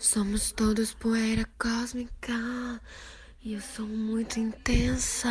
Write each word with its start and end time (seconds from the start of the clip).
Somos 0.00 0.50
todos 0.50 0.94
poeira 0.94 1.46
cósmica 1.58 2.32
e 3.44 3.52
eu 3.52 3.60
sou 3.60 3.86
muito 3.86 4.40
intensa. 4.40 5.28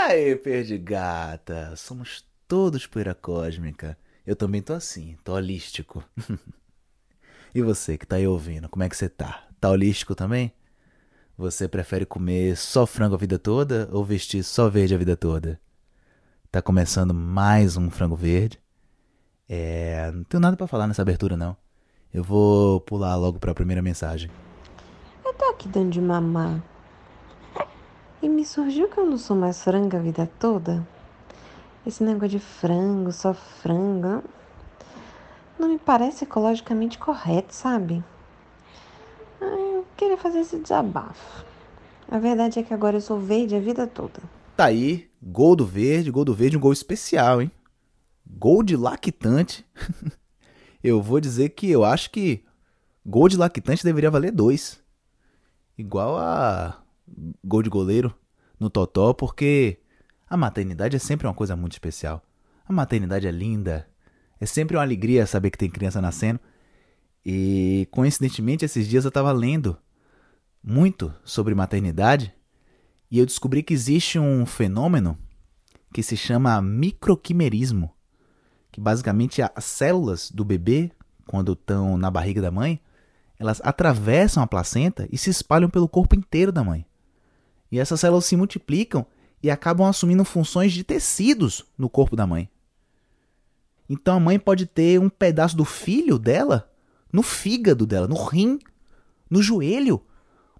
Ai, 0.00 0.34
perdigata, 0.34 1.76
somos 1.76 2.26
todos 2.48 2.88
poeira 2.88 3.14
cósmica. 3.14 3.96
Eu 4.26 4.34
também 4.34 4.60
tô 4.60 4.72
assim, 4.72 5.16
tô 5.22 5.34
holístico. 5.34 6.02
e 7.54 7.62
você 7.62 7.96
que 7.96 8.04
tá 8.04 8.16
aí 8.16 8.26
ouvindo, 8.26 8.68
como 8.68 8.82
é 8.82 8.88
que 8.88 8.96
você 8.96 9.08
tá? 9.08 9.46
Tá 9.60 9.70
holístico 9.70 10.12
também? 10.12 10.52
Você 11.38 11.68
prefere 11.68 12.04
comer 12.04 12.56
só 12.56 12.84
frango 12.84 13.14
a 13.14 13.18
vida 13.18 13.38
toda 13.38 13.88
ou 13.92 14.04
vestir 14.04 14.42
só 14.42 14.68
verde 14.68 14.92
a 14.92 14.98
vida 14.98 15.16
toda? 15.16 15.60
Tá 16.50 16.60
começando 16.60 17.14
mais 17.14 17.76
um 17.76 17.88
frango 17.88 18.16
verde. 18.16 18.60
É, 19.54 20.10
não 20.14 20.24
tenho 20.24 20.40
nada 20.40 20.56
para 20.56 20.66
falar 20.66 20.86
nessa 20.86 21.02
abertura 21.02 21.36
não. 21.36 21.54
Eu 22.10 22.24
vou 22.24 22.80
pular 22.80 23.16
logo 23.16 23.38
para 23.38 23.52
a 23.52 23.54
primeira 23.54 23.82
mensagem. 23.82 24.30
Eu 25.22 25.34
tô 25.34 25.44
aqui 25.44 25.68
dando 25.68 25.90
de 25.90 26.00
mamar. 26.00 26.62
E 28.22 28.30
me 28.30 28.46
surgiu 28.46 28.88
que 28.88 28.96
eu 28.96 29.04
não 29.04 29.18
sou 29.18 29.36
mais 29.36 29.62
frango 29.62 29.94
a 29.94 30.00
vida 30.00 30.26
toda. 30.38 30.82
Esse 31.86 32.02
negócio 32.02 32.30
de 32.30 32.38
frango, 32.38 33.12
só 33.12 33.34
frango, 33.34 34.24
não 35.58 35.68
me 35.68 35.78
parece 35.78 36.24
ecologicamente 36.24 36.96
correto, 36.96 37.54
sabe? 37.54 38.02
Eu 39.38 39.84
queria 39.98 40.16
fazer 40.16 40.38
esse 40.38 40.58
desabafo. 40.60 41.44
A 42.10 42.18
verdade 42.18 42.58
é 42.58 42.62
que 42.62 42.72
agora 42.72 42.96
eu 42.96 43.02
sou 43.02 43.20
verde 43.20 43.54
a 43.54 43.60
vida 43.60 43.86
toda. 43.86 44.22
Tá 44.56 44.64
aí, 44.64 45.10
gol 45.22 45.54
do 45.54 45.66
verde, 45.66 46.10
gol 46.10 46.24
do 46.24 46.32
verde, 46.32 46.56
um 46.56 46.60
gol 46.60 46.72
especial, 46.72 47.42
hein? 47.42 47.50
Gol 48.38 48.62
de 48.62 48.76
lactante. 48.76 49.64
eu 50.82 51.00
vou 51.02 51.20
dizer 51.20 51.50
que 51.50 51.70
eu 51.70 51.84
acho 51.84 52.10
que 52.10 52.44
gol 53.04 53.28
de 53.28 53.36
lactante 53.36 53.84
deveria 53.84 54.10
valer 54.10 54.32
dois. 54.32 54.82
Igual 55.76 56.18
a 56.18 56.82
gol 57.44 57.62
de 57.62 57.70
goleiro 57.70 58.14
no 58.58 58.70
Totó, 58.70 59.12
porque 59.12 59.78
a 60.28 60.36
maternidade 60.36 60.96
é 60.96 60.98
sempre 60.98 61.26
uma 61.26 61.34
coisa 61.34 61.54
muito 61.56 61.72
especial. 61.72 62.22
A 62.66 62.72
maternidade 62.72 63.26
é 63.26 63.30
linda. 63.30 63.88
É 64.40 64.46
sempre 64.46 64.76
uma 64.76 64.82
alegria 64.82 65.26
saber 65.26 65.50
que 65.50 65.58
tem 65.58 65.70
criança 65.70 66.00
nascendo. 66.00 66.40
E 67.24 67.86
coincidentemente, 67.90 68.64
esses 68.64 68.88
dias 68.88 69.04
eu 69.04 69.08
estava 69.08 69.30
lendo 69.30 69.76
muito 70.62 71.12
sobre 71.24 71.54
maternidade 71.54 72.34
e 73.10 73.18
eu 73.18 73.26
descobri 73.26 73.62
que 73.62 73.74
existe 73.74 74.18
um 74.18 74.46
fenômeno 74.46 75.18
que 75.92 76.02
se 76.02 76.16
chama 76.16 76.60
microquimerismo 76.62 77.94
que 78.72 78.80
basicamente 78.80 79.42
as 79.42 79.64
células 79.64 80.30
do 80.30 80.44
bebê, 80.44 80.90
quando 81.26 81.52
estão 81.52 81.96
na 81.98 82.10
barriga 82.10 82.40
da 82.40 82.50
mãe, 82.50 82.80
elas 83.38 83.60
atravessam 83.62 84.42
a 84.42 84.46
placenta 84.46 85.06
e 85.12 85.18
se 85.18 85.30
espalham 85.30 85.68
pelo 85.68 85.88
corpo 85.88 86.16
inteiro 86.16 86.50
da 86.50 86.64
mãe. 86.64 86.86
E 87.70 87.78
essas 87.78 88.00
células 88.00 88.24
se 88.24 88.36
multiplicam 88.36 89.06
e 89.42 89.50
acabam 89.50 89.86
assumindo 89.86 90.24
funções 90.24 90.72
de 90.72 90.82
tecidos 90.82 91.64
no 91.76 91.88
corpo 91.88 92.16
da 92.16 92.26
mãe. 92.26 92.48
Então 93.88 94.16
a 94.16 94.20
mãe 94.20 94.38
pode 94.38 94.64
ter 94.64 94.98
um 94.98 95.10
pedaço 95.10 95.56
do 95.56 95.64
filho 95.64 96.18
dela 96.18 96.72
no 97.12 97.22
fígado 97.22 97.84
dela, 97.84 98.08
no 98.08 98.14
rim, 98.14 98.58
no 99.28 99.42
joelho. 99.42 100.02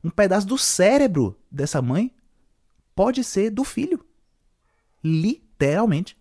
Um 0.05 0.11
pedaço 0.11 0.47
do 0.47 0.59
cérebro 0.59 1.39
dessa 1.51 1.81
mãe 1.81 2.13
pode 2.95 3.25
ser 3.25 3.51
do 3.51 3.65
filho. 3.65 4.05
Literalmente. 5.03 6.17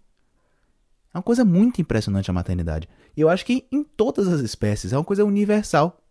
É 1.13 1.17
uma 1.17 1.23
coisa 1.23 1.43
muito 1.43 1.81
impressionante 1.81 2.29
a 2.29 2.33
maternidade. 2.33 2.87
Eu 3.15 3.29
acho 3.29 3.45
que 3.45 3.67
em 3.71 3.83
todas 3.83 4.27
as 4.27 4.39
espécies 4.41 4.93
é 4.93 4.97
uma 4.97 5.03
coisa 5.03 5.25
universal. 5.25 6.01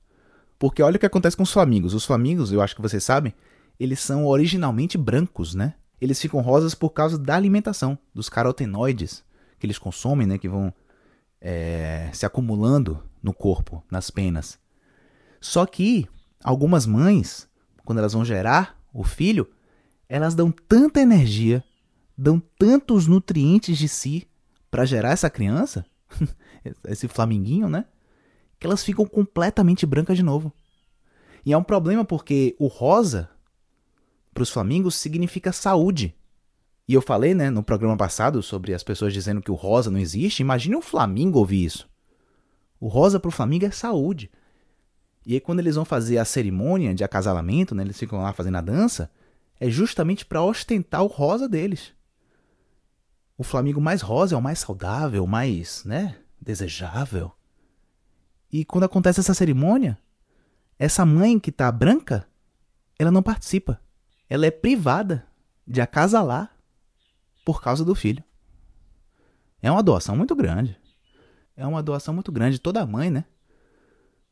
Porque 0.58 0.82
olha 0.82 0.96
o 0.96 0.98
que 0.98 1.06
acontece 1.06 1.36
com 1.36 1.42
os 1.42 1.52
flamingos. 1.52 1.94
Os 1.94 2.04
flamingos, 2.04 2.52
eu 2.52 2.60
acho 2.60 2.76
que 2.76 2.82
vocês 2.82 3.02
sabem, 3.02 3.32
eles 3.78 4.00
são 4.00 4.26
originalmente 4.26 4.98
brancos, 4.98 5.54
né? 5.54 5.74
Eles 6.00 6.20
ficam 6.20 6.40
rosas 6.40 6.74
por 6.74 6.90
causa 6.90 7.18
da 7.18 7.34
alimentação, 7.34 7.98
dos 8.14 8.28
carotenoides 8.28 9.24
que 9.58 9.66
eles 9.66 9.78
consomem, 9.78 10.26
né? 10.26 10.38
Que 10.38 10.48
vão 10.48 10.72
é, 11.40 12.10
se 12.12 12.26
acumulando 12.26 13.02
no 13.22 13.32
corpo, 13.32 13.82
nas 13.90 14.10
penas. 14.10 14.58
Só 15.40 15.64
que 15.64 16.06
algumas 16.44 16.86
mães, 16.86 17.48
quando 17.84 17.98
elas 17.98 18.12
vão 18.12 18.24
gerar 18.24 18.78
o 18.92 19.02
filho, 19.02 19.48
elas 20.08 20.34
dão 20.34 20.50
tanta 20.50 21.00
energia, 21.00 21.64
dão 22.16 22.42
tantos 22.58 23.06
nutrientes 23.06 23.78
de 23.78 23.88
si 23.88 24.28
para 24.70 24.84
gerar 24.84 25.10
essa 25.10 25.28
criança, 25.28 25.84
esse 26.86 27.08
flaminguinho, 27.08 27.68
né? 27.68 27.84
Que 28.58 28.66
elas 28.66 28.84
ficam 28.84 29.06
completamente 29.06 29.84
brancas 29.84 30.16
de 30.16 30.22
novo. 30.22 30.52
E 31.44 31.52
é 31.52 31.56
um 31.56 31.62
problema 31.62 32.04
porque 32.04 32.54
o 32.58 32.66
rosa 32.66 33.28
para 34.32 34.42
os 34.42 34.50
flamingos 34.50 34.94
significa 34.94 35.52
saúde. 35.52 36.14
E 36.86 36.94
eu 36.94 37.00
falei, 37.00 37.34
né, 37.34 37.50
no 37.50 37.62
programa 37.62 37.96
passado 37.96 38.42
sobre 38.42 38.74
as 38.74 38.82
pessoas 38.82 39.12
dizendo 39.12 39.40
que 39.40 39.50
o 39.50 39.54
rosa 39.54 39.90
não 39.90 39.98
existe. 39.98 40.40
Imagine 40.40 40.76
um 40.76 40.82
flamingo 40.82 41.38
ouvir 41.38 41.64
isso. 41.64 41.88
O 42.78 42.88
rosa 42.88 43.18
para 43.18 43.28
o 43.28 43.32
flamingo 43.32 43.64
é 43.64 43.70
saúde. 43.70 44.30
E 45.24 45.34
aí 45.34 45.40
quando 45.40 45.60
eles 45.60 45.76
vão 45.76 45.84
fazer 45.84 46.18
a 46.18 46.24
cerimônia 46.24 46.94
de 46.94 47.04
acasalamento, 47.04 47.74
né, 47.74 47.82
eles 47.82 47.98
ficam 47.98 48.22
lá 48.22 48.32
fazendo 48.32 48.56
a 48.56 48.60
dança, 48.60 49.10
é 49.58 49.68
justamente 49.70 50.24
para 50.24 50.42
ostentar 50.42 51.02
o 51.02 51.06
rosa 51.06 51.48
deles 51.48 51.92
o 53.40 53.42
Flamengo 53.42 53.80
mais 53.80 54.02
rosa 54.02 54.34
é 54.34 54.38
o 54.38 54.42
mais 54.42 54.58
saudável, 54.58 55.26
mais, 55.26 55.82
né, 55.86 56.18
desejável. 56.38 57.32
E 58.52 58.66
quando 58.66 58.84
acontece 58.84 59.18
essa 59.18 59.32
cerimônia, 59.32 59.98
essa 60.78 61.06
mãe 61.06 61.40
que 61.40 61.50
tá 61.50 61.72
branca, 61.72 62.28
ela 62.98 63.10
não 63.10 63.22
participa. 63.22 63.80
Ela 64.28 64.44
é 64.44 64.50
privada 64.50 65.26
de 65.66 65.80
acasalar 65.80 66.54
por 67.42 67.62
causa 67.62 67.82
do 67.82 67.94
filho. 67.94 68.22
É 69.62 69.70
uma 69.70 69.82
doação 69.82 70.14
muito 70.14 70.36
grande. 70.36 70.78
É 71.56 71.66
uma 71.66 71.82
doação 71.82 72.12
muito 72.12 72.30
grande. 72.30 72.58
Toda 72.58 72.84
mãe, 72.84 73.10
né? 73.10 73.24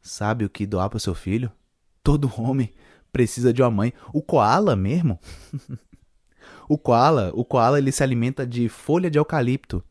Sabe 0.03 0.45
o 0.45 0.51
que 0.51 0.67
doar 0.67 0.91
para 0.91 0.99
seu 0.99 1.15
filho. 1.15 1.51
Todo 2.03 2.31
homem 2.39 2.75
precisa 3.11 3.55
de 3.55 3.63
uma 3.63 3.71
mãe. 3.71 3.91
O 4.13 4.21
koala 4.21 4.77
mesmo 4.77 5.19
O 6.69 6.77
koala, 6.77 7.33
o 7.35 7.45
koala 7.45 7.79
ele 7.79 7.91
se 7.91 8.03
alimenta 8.03 8.47
de 8.47 8.69
folha 8.69 9.11
de 9.11 9.19
eucalipto, 9.19 9.83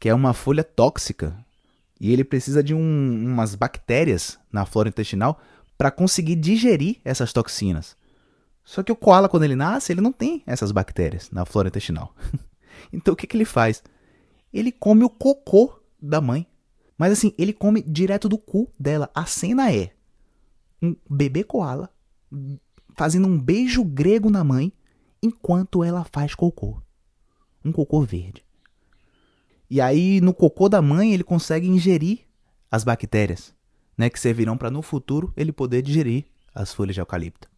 que 0.00 0.08
é 0.08 0.14
uma 0.14 0.32
folha 0.32 0.64
tóxica. 0.64 1.36
E 2.00 2.12
ele 2.12 2.24
precisa 2.24 2.62
de 2.62 2.74
um, 2.74 3.24
umas 3.26 3.54
bactérias 3.54 4.38
na 4.50 4.64
flora 4.64 4.88
intestinal 4.88 5.40
para 5.76 5.90
conseguir 5.90 6.36
digerir 6.36 7.00
essas 7.04 7.32
toxinas. 7.32 7.96
Só 8.64 8.82
que 8.82 8.90
o 8.90 8.96
koala, 8.96 9.28
quando 9.28 9.44
ele 9.44 9.54
nasce, 9.54 9.92
ele 9.92 10.00
não 10.00 10.12
tem 10.12 10.42
essas 10.46 10.72
bactérias 10.72 11.30
na 11.30 11.44
flora 11.44 11.68
intestinal. 11.68 12.14
então 12.92 13.14
o 13.14 13.16
que, 13.16 13.26
que 13.26 13.36
ele 13.36 13.44
faz? 13.44 13.82
Ele 14.52 14.72
come 14.72 15.04
o 15.04 15.10
cocô 15.10 15.78
da 16.00 16.20
mãe. 16.20 16.46
Mas 16.96 17.12
assim, 17.12 17.34
ele 17.36 17.52
come 17.52 17.82
direto 17.82 18.28
do 18.28 18.38
cu 18.38 18.70
dela. 18.80 19.10
A 19.14 19.26
cena 19.26 19.70
é 19.70 19.92
um 20.82 20.96
bebê 21.08 21.44
koala 21.44 21.90
fazendo 22.96 23.28
um 23.28 23.38
beijo 23.38 23.84
grego 23.84 24.30
na 24.30 24.42
mãe 24.42 24.72
enquanto 25.22 25.82
ela 25.82 26.04
faz 26.04 26.34
cocô. 26.34 26.80
Um 27.64 27.72
cocô 27.72 28.02
verde. 28.02 28.44
E 29.68 29.80
aí, 29.80 30.20
no 30.20 30.32
cocô 30.32 30.68
da 30.68 30.80
mãe, 30.80 31.12
ele 31.12 31.24
consegue 31.24 31.66
ingerir 31.66 32.20
as 32.70 32.84
bactérias, 32.84 33.54
né, 33.96 34.08
que 34.08 34.20
servirão 34.20 34.56
para 34.56 34.70
no 34.70 34.82
futuro 34.82 35.32
ele 35.36 35.52
poder 35.52 35.82
digerir 35.82 36.26
as 36.54 36.72
folhas 36.72 36.94
de 36.94 37.00
eucalipto. 37.00 37.50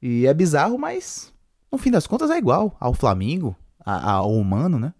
E 0.00 0.26
é 0.26 0.34
bizarro, 0.34 0.76
mas 0.78 1.32
no 1.70 1.78
fim 1.78 1.90
das 1.90 2.06
contas 2.06 2.30
é 2.30 2.36
igual 2.36 2.76
ao 2.80 2.92
flamingo, 2.92 3.56
ao 3.84 4.32
humano, 4.34 4.78
né? 4.78 4.92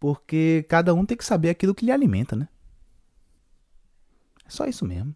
Porque 0.00 0.66
cada 0.68 0.92
um 0.92 1.06
tem 1.06 1.16
que 1.16 1.24
saber 1.24 1.50
aquilo 1.50 1.74
que 1.74 1.84
lhe 1.86 1.92
alimenta, 1.92 2.34
né? 2.34 2.48
É 4.44 4.50
só 4.50 4.66
isso 4.66 4.84
mesmo. 4.84 5.14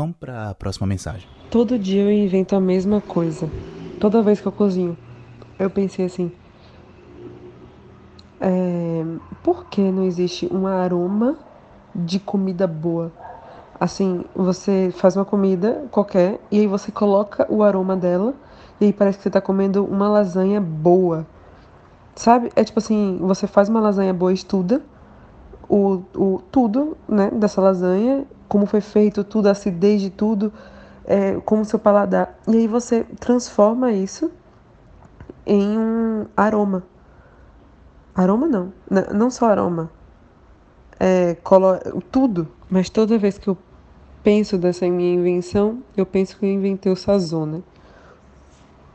Vamos 0.00 0.16
para 0.16 0.48
a 0.48 0.54
próxima 0.54 0.86
mensagem. 0.86 1.28
Todo 1.50 1.78
dia 1.78 2.04
eu 2.04 2.10
invento 2.10 2.56
a 2.56 2.60
mesma 2.60 3.02
coisa. 3.02 3.50
Toda 3.98 4.22
vez 4.22 4.40
que 4.40 4.48
eu 4.48 4.52
cozinho, 4.52 4.96
eu 5.58 5.68
pensei 5.68 6.06
assim: 6.06 6.32
é, 8.40 9.04
por 9.42 9.66
que 9.66 9.82
não 9.82 10.04
existe 10.04 10.48
um 10.50 10.66
aroma 10.66 11.36
de 11.94 12.18
comida 12.18 12.66
boa? 12.66 13.12
Assim, 13.78 14.24
você 14.34 14.90
faz 14.96 15.16
uma 15.16 15.24
comida 15.26 15.84
qualquer 15.90 16.40
e 16.50 16.60
aí 16.60 16.66
você 16.66 16.90
coloca 16.90 17.46
o 17.52 17.62
aroma 17.62 17.94
dela 17.94 18.32
e 18.80 18.86
aí 18.86 18.92
parece 18.94 19.18
que 19.18 19.24
você 19.24 19.30
tá 19.30 19.40
comendo 19.42 19.84
uma 19.84 20.08
lasanha 20.08 20.62
boa. 20.62 21.26
Sabe? 22.14 22.50
É 22.56 22.64
tipo 22.64 22.78
assim, 22.78 23.18
você 23.20 23.46
faz 23.46 23.68
uma 23.68 23.80
lasanha 23.80 24.14
boa, 24.14 24.32
estuda 24.32 24.80
o, 25.68 26.02
o 26.16 26.42
tudo, 26.50 26.96
né, 27.06 27.30
dessa 27.30 27.60
lasanha, 27.60 28.26
como 28.50 28.66
foi 28.66 28.80
feito 28.80 29.22
tudo, 29.22 29.46
a 29.46 29.52
acidez 29.52 30.02
de 30.02 30.10
tudo, 30.10 30.52
é, 31.06 31.40
como 31.44 31.64
seu 31.64 31.78
paladar. 31.78 32.36
E 32.48 32.56
aí 32.56 32.66
você 32.66 33.04
transforma 33.20 33.92
isso 33.92 34.28
em 35.46 35.78
um 35.78 36.26
aroma. 36.36 36.82
Aroma 38.12 38.48
não, 38.48 38.72
não 39.14 39.30
só 39.30 39.46
aroma. 39.46 39.88
é, 40.98 41.36
tudo. 42.10 42.48
Mas 42.68 42.90
toda 42.90 43.16
vez 43.16 43.38
que 43.38 43.48
eu 43.48 43.56
penso 44.22 44.58
dessa 44.58 44.84
minha 44.88 45.14
invenção, 45.14 45.80
eu 45.96 46.04
penso 46.04 46.36
que 46.36 46.44
eu 46.44 46.50
inventei 46.50 46.90
o 46.90 46.96
sazon, 46.96 47.46
né? 47.46 47.62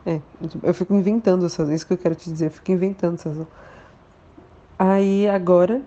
É, 0.05 0.21
eu 0.63 0.73
fico 0.73 0.93
inventando 0.93 1.43
o 1.43 1.49
sazon, 1.49 1.71
isso 1.71 1.87
que 1.87 1.93
eu 1.93 1.97
quero 1.97 2.13
te 2.13 2.29
dizer, 2.29 2.47
eu 2.47 2.51
fico 2.51 2.71
inventando 2.73 3.15
o 3.15 3.17
sazon. 3.17 3.47
Aí 4.77 5.27
agora 5.29 5.81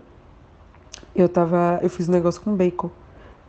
eu 1.14 1.28
tava, 1.28 1.78
eu 1.82 1.90
fiz 1.90 2.08
um 2.08 2.12
negócio 2.12 2.40
com 2.40 2.56
bacon. 2.56 2.90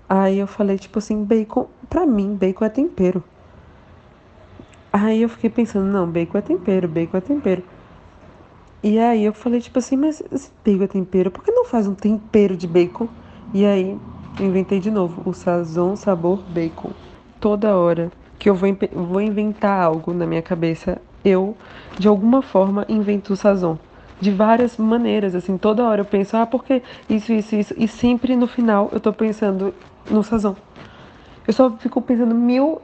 Aí 0.09 0.39
eu 0.39 0.47
falei 0.47 0.75
tipo 0.79 0.97
assim, 0.97 1.23
bacon, 1.23 1.67
pra 1.88 2.03
mim, 2.03 2.35
bacon 2.35 2.65
é 2.65 2.69
tempero. 2.69 3.23
Aí 4.91 5.21
eu 5.21 5.29
fiquei 5.29 5.51
pensando, 5.51 5.85
não, 5.85 6.07
bacon 6.07 6.39
é 6.39 6.41
tempero, 6.41 6.88
bacon 6.88 7.17
é 7.17 7.21
tempero. 7.21 7.63
E 8.81 8.97
aí 8.97 9.23
eu 9.23 9.33
falei, 9.33 9.61
tipo 9.61 9.77
assim, 9.77 9.95
mas 9.95 10.23
esse 10.31 10.50
bacon 10.65 10.83
é 10.83 10.88
tempero, 10.88 11.29
por 11.29 11.44
que 11.44 11.51
não 11.51 11.63
faz 11.65 11.85
um 11.85 11.94
tempero 11.94 12.57
de 12.57 12.65
bacon? 12.65 13.07
E 13.53 13.63
aí 13.63 14.00
inventei 14.39 14.79
de 14.79 14.89
novo, 14.89 15.21
o 15.29 15.33
sazon 15.33 15.95
sabor 15.95 16.41
bacon. 16.47 16.91
Toda 17.39 17.77
hora 17.77 18.12
que 18.39 18.50
eu 18.50 18.55
vou, 18.55 18.69
vou 18.94 19.21
inventar 19.21 19.79
algo 19.79 20.12
na 20.12 20.25
minha 20.25 20.41
cabeça, 20.41 21.00
eu, 21.23 21.55
de 22.00 22.07
alguma 22.07 22.41
forma, 22.41 22.83
invento 22.89 23.33
o 23.33 23.35
sazon. 23.35 23.77
De 24.19 24.31
várias 24.31 24.75
maneiras, 24.75 25.35
assim, 25.35 25.55
toda 25.57 25.85
hora 25.88 26.01
eu 26.01 26.05
penso, 26.05 26.35
ah, 26.35 26.47
porque 26.47 26.81
isso, 27.07 27.31
isso, 27.31 27.55
isso. 27.55 27.73
E 27.77 27.88
sempre 27.88 28.35
no 28.35 28.47
final 28.47 28.89
eu 28.91 29.00
tô 29.00 29.13
pensando 29.13 29.73
no 30.09 30.23
sazon. 30.23 30.56
Eu 31.47 31.53
só 31.53 31.71
fico 31.77 32.01
pensando 32.01 32.35
mil 32.35 32.81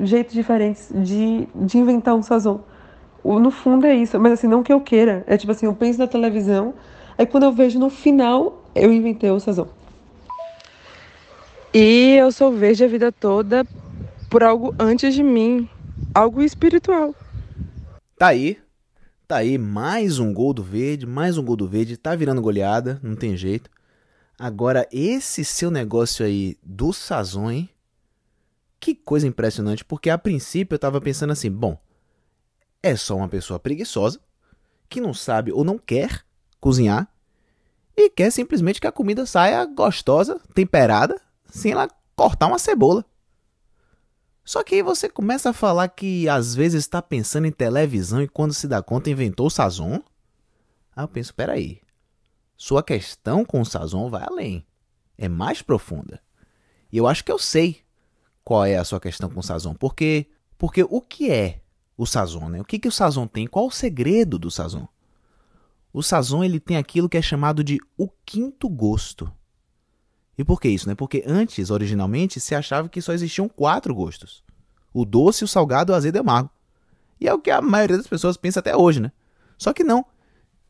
jeitos 0.00 0.34
diferentes 0.34 0.88
de, 0.92 1.46
de 1.54 1.78
inventar 1.78 2.14
um 2.14 2.22
sazon. 2.22 2.60
No 3.24 3.50
fundo 3.50 3.86
é 3.86 3.94
isso, 3.94 4.18
mas 4.18 4.32
assim, 4.32 4.48
não 4.48 4.62
que 4.62 4.72
eu 4.72 4.80
queira. 4.80 5.24
É 5.26 5.36
tipo 5.36 5.52
assim, 5.52 5.66
eu 5.66 5.74
penso 5.74 5.98
na 5.98 6.06
televisão, 6.06 6.74
aí 7.16 7.24
quando 7.24 7.44
eu 7.44 7.52
vejo 7.52 7.78
no 7.78 7.88
final, 7.88 8.64
eu 8.74 8.92
inventei 8.92 9.30
o 9.30 9.38
sazon. 9.38 9.68
E 11.72 12.16
eu 12.16 12.30
sou 12.32 12.52
verde 12.52 12.84
a 12.84 12.88
vida 12.88 13.10
toda 13.10 13.64
por 14.28 14.42
algo 14.42 14.74
antes 14.78 15.14
de 15.14 15.22
mim, 15.22 15.68
algo 16.14 16.42
espiritual. 16.42 17.14
Tá 18.18 18.28
aí, 18.28 18.58
tá 19.26 19.36
aí, 19.36 19.56
mais 19.56 20.18
um 20.18 20.32
gol 20.32 20.52
do 20.52 20.62
verde, 20.62 21.06
mais 21.06 21.38
um 21.38 21.44
gol 21.44 21.56
do 21.56 21.66
verde, 21.66 21.96
tá 21.96 22.14
virando 22.14 22.42
goleada, 22.42 23.00
não 23.02 23.16
tem 23.16 23.36
jeito. 23.36 23.70
Agora, 24.42 24.88
esse 24.90 25.44
seu 25.44 25.70
negócio 25.70 26.26
aí 26.26 26.58
do 26.64 26.92
sazon? 26.92 27.68
Que 28.80 28.92
coisa 28.92 29.24
impressionante, 29.24 29.84
porque 29.84 30.10
a 30.10 30.18
princípio 30.18 30.74
eu 30.74 30.80
tava 30.80 31.00
pensando 31.00 31.32
assim, 31.32 31.48
bom, 31.48 31.80
é 32.82 32.96
só 32.96 33.14
uma 33.14 33.28
pessoa 33.28 33.60
preguiçosa 33.60 34.18
que 34.88 35.00
não 35.00 35.14
sabe 35.14 35.52
ou 35.52 35.62
não 35.62 35.78
quer 35.78 36.24
cozinhar 36.58 37.08
e 37.96 38.10
quer 38.10 38.32
simplesmente 38.32 38.80
que 38.80 38.86
a 38.88 38.90
comida 38.90 39.24
saia 39.26 39.64
gostosa, 39.64 40.40
temperada, 40.52 41.22
sem 41.48 41.70
ela 41.70 41.88
cortar 42.16 42.48
uma 42.48 42.58
cebola. 42.58 43.04
Só 44.44 44.64
que 44.64 44.74
aí 44.74 44.82
você 44.82 45.08
começa 45.08 45.50
a 45.50 45.52
falar 45.52 45.86
que 45.86 46.28
às 46.28 46.52
vezes 46.52 46.80
está 46.82 47.00
pensando 47.00 47.46
em 47.46 47.52
televisão 47.52 48.20
e 48.20 48.26
quando 48.26 48.52
se 48.52 48.66
dá 48.66 48.82
conta 48.82 49.08
inventou 49.08 49.46
o 49.46 49.50
Sazon. 49.50 50.02
Aí 50.96 51.04
eu 51.04 51.08
penso, 51.08 51.32
peraí, 51.32 51.80
sua 52.62 52.80
questão 52.80 53.44
com 53.44 53.60
o 53.60 53.66
Sazon 53.66 54.08
vai 54.08 54.22
além, 54.22 54.64
é 55.18 55.28
mais 55.28 55.60
profunda. 55.60 56.22
E 56.92 56.96
eu 56.96 57.08
acho 57.08 57.24
que 57.24 57.32
eu 57.32 57.38
sei 57.38 57.80
qual 58.44 58.64
é 58.64 58.76
a 58.76 58.84
sua 58.84 59.00
questão 59.00 59.28
com 59.28 59.40
o 59.40 59.42
Sazon, 59.42 59.74
porque 59.74 60.28
porque 60.56 60.84
o 60.84 61.00
que 61.00 61.28
é 61.28 61.60
o 61.96 62.06
Sazon, 62.06 62.48
né? 62.48 62.60
O 62.60 62.64
que, 62.64 62.78
que 62.78 62.86
o 62.86 62.92
Sazon 62.92 63.26
tem? 63.26 63.48
Qual 63.48 63.66
o 63.66 63.70
segredo 63.72 64.38
do 64.38 64.48
Sazon? 64.48 64.86
O 65.92 66.04
Sazon 66.04 66.44
ele 66.44 66.60
tem 66.60 66.76
aquilo 66.76 67.08
que 67.08 67.16
é 67.16 67.20
chamado 67.20 67.64
de 67.64 67.80
o 67.98 68.08
quinto 68.24 68.68
gosto. 68.68 69.28
E 70.38 70.44
por 70.44 70.60
que 70.60 70.68
isso? 70.68 70.88
Né? 70.88 70.94
Porque 70.94 71.24
antes, 71.26 71.68
originalmente, 71.68 72.38
se 72.38 72.54
achava 72.54 72.88
que 72.88 73.02
só 73.02 73.12
existiam 73.12 73.48
quatro 73.48 73.92
gostos: 73.92 74.44
o 74.94 75.04
doce, 75.04 75.42
o 75.42 75.48
salgado, 75.48 75.92
o 75.92 75.96
azedo 75.96 76.14
e 76.14 76.18
o 76.18 76.20
amargo. 76.20 76.50
E 77.20 77.26
é 77.26 77.34
o 77.34 77.40
que 77.40 77.50
a 77.50 77.60
maioria 77.60 77.96
das 77.96 78.06
pessoas 78.06 78.36
pensa 78.36 78.60
até 78.60 78.76
hoje, 78.76 79.00
né? 79.00 79.10
Só 79.58 79.72
que 79.72 79.82
não. 79.82 80.06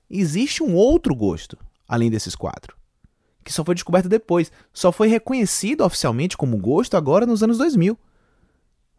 Existe 0.09 0.63
um 0.63 0.75
outro 0.75 1.15
gosto, 1.15 1.59
além 1.93 2.11
desses 2.11 2.35
quatro, 2.35 2.77
que 3.45 3.53
só 3.53 3.65
foi 3.65 3.75
descoberto 3.75 4.09
depois. 4.09 4.51
Só 4.73 4.91
foi 4.91 5.09
reconhecido 5.09 5.85
oficialmente 5.85 6.37
como 6.37 6.57
gosto 6.57 6.97
agora 6.97 7.27
nos 7.27 7.43
anos 7.43 7.59
2000 7.59 7.99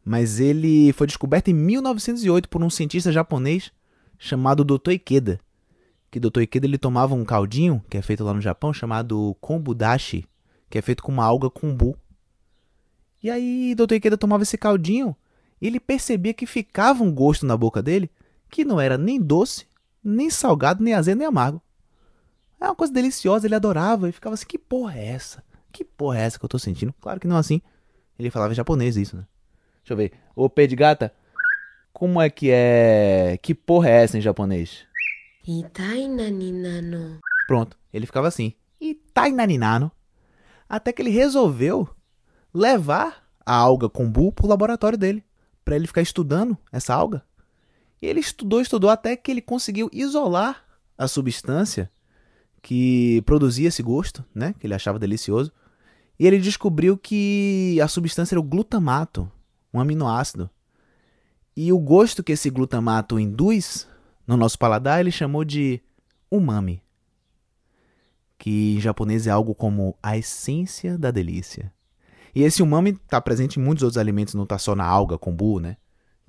mas 0.04 0.40
ele 0.40 0.92
foi 0.94 1.07
descoberto 1.07 1.48
em 1.48 1.54
1908 1.54 2.50
por 2.50 2.62
um 2.62 2.69
cientista 2.69 3.12
japonês 3.12 3.72
chamado 4.18 4.63
Dr. 4.63 4.92
Ikeda. 4.92 5.40
Que 6.12 6.19
Dr. 6.19 6.42
Ikeda 6.42 6.68
ele 6.68 6.78
tomava 6.78 7.16
um 7.16 7.24
caldinho, 7.24 7.84
que 7.90 7.98
é 7.98 8.01
feito 8.01 8.24
lá 8.24 8.34
no 8.34 8.42
Japão, 8.42 8.74
chamado 8.74 9.36
kombudashi, 9.40 10.28
que 10.69 10.78
é 10.78 10.81
feito 10.81 11.01
com 11.01 11.12
uma 11.12 11.24
alga 11.24 11.50
kombu. 11.50 11.98
E 13.22 13.30
aí 13.30 13.74
Dr. 13.75 13.94
Ikeda 13.94 14.18
tomava 14.18 14.44
esse 14.44 14.57
caldinho 14.57 15.16
e 15.62 15.68
ele 15.68 15.80
percebia 15.80 16.34
que 16.34 16.45
ficava 16.45 17.04
um 17.04 17.12
gosto 17.12 17.45
na 17.45 17.56
boca 17.56 17.81
dele 17.81 18.12
que 18.50 18.66
não 18.66 18.80
era 18.80 18.98
nem 18.98 19.19
doce, 19.19 19.66
nem 20.04 20.30
salgado, 20.30 20.84
nem 20.84 20.94
azedo, 20.94 21.18
nem 21.19 21.28
amargo. 21.28 21.62
É 22.63 22.68
uma 22.68 22.75
coisa 22.75 22.94
deliciosa, 22.94 23.45
ele 23.45 23.56
adorava 23.56 24.07
e 24.07 24.13
ficava 24.13 24.36
assim: 24.36 24.45
que 24.48 24.57
porra 24.57 24.98
é 24.98 25.07
essa? 25.07 25.44
Que 25.69 25.83
porra 25.83 26.19
é 26.19 26.21
essa 26.21 26.39
que 26.39 26.45
eu 26.45 26.50
tô 26.50 26.57
sentindo? 26.57 26.94
Claro 27.01 27.19
que 27.19 27.27
não 27.27 27.36
assim. 27.36 27.62
Ele 28.18 28.30
falava 28.30 28.54
em 28.54 28.56
japonês 28.56 28.95
isso, 28.95 29.18
né? 29.18 29.27
Deixa 29.81 29.92
eu 29.92 29.98
ver. 29.98 30.13
Ô 30.33 30.50
pé 30.50 30.65
de 30.65 30.74
gata, 30.74 31.13
como 31.92 32.21
é 32.21 32.30
que 32.30 32.50
é. 32.50 33.38
Que 33.42 33.54
porra 33.54 33.89
é 33.89 34.04
essa 34.04 34.18
em 34.18 34.21
japonês? 34.21 34.86
Itainaninano. 35.45 37.19
Pronto, 37.48 37.77
ele 37.92 38.06
ficava 38.06 38.30
assim. 38.30 38.54
Itainaninano. 38.80 39.92
Até 40.69 40.94
que 40.94 41.01
ele 41.01 41.09
resolveu 41.09 41.89
levar 42.54 43.27
a 43.45 43.56
alga 43.56 43.89
kombu 43.89 44.31
pro 44.31 44.48
laboratório 44.48 44.98
dele. 44.98 45.21
para 45.66 45.75
ele 45.75 45.88
ficar 45.88 46.01
estudando 46.01 46.57
essa 46.71 46.94
alga. 46.94 47.25
E 48.01 48.07
ele 48.07 48.21
estudou, 48.21 48.62
estudou 48.62 48.89
até 48.89 49.18
que 49.18 49.31
ele 49.31 49.42
conseguiu 49.42 49.89
isolar 49.92 50.63
a 50.98 51.09
substância 51.09 51.92
que 52.63 53.21
produzia 53.24 53.68
esse 53.68 53.83
gosto, 53.83 54.24
né? 54.33 54.56
Que 54.57 54.65
ele 54.65 54.74
achava 54.74 54.98
delicioso. 54.98 55.51
E 56.18 56.25
ele 56.25 56.39
descobriu 56.39 56.98
que 56.98 57.77
a 57.83 57.88
substância 57.89 58.33
era 58.33 58.39
o 58.39 58.44
glutamato, 58.44 59.30
um 59.74 59.80
aminoácido. 59.80 60.50
E 61.56 61.71
o 61.74 61.77
gosto 61.77 62.24
que 62.24 62.31
esse 62.31 62.50
glutamato 62.50 63.19
induz 63.19 63.88
no 64.25 64.38
nosso 64.38 64.57
paladar 64.57 65.01
ele 65.01 65.12
chamou 65.12 65.44
de 65.44 65.81
umami, 66.31 66.81
que 68.39 68.77
em 68.77 68.80
japonês 68.80 69.27
é 69.27 69.30
algo 69.30 69.54
como 69.54 69.95
a 70.01 70.18
essência 70.18 70.98
da 70.98 71.12
delícia. 71.12 71.71
E 72.33 72.44
esse 72.44 72.64
umami 72.64 72.92
está 72.92 73.19
presente 73.19 73.59
em 73.59 73.64
muitos 73.64 73.83
outros 73.83 73.97
alimentos, 73.97 74.33
não 74.33 74.44
está 74.44 74.57
só 74.57 74.73
na 74.73 74.85
alga, 74.85 75.18
kombu, 75.18 75.59
né? 75.59 75.76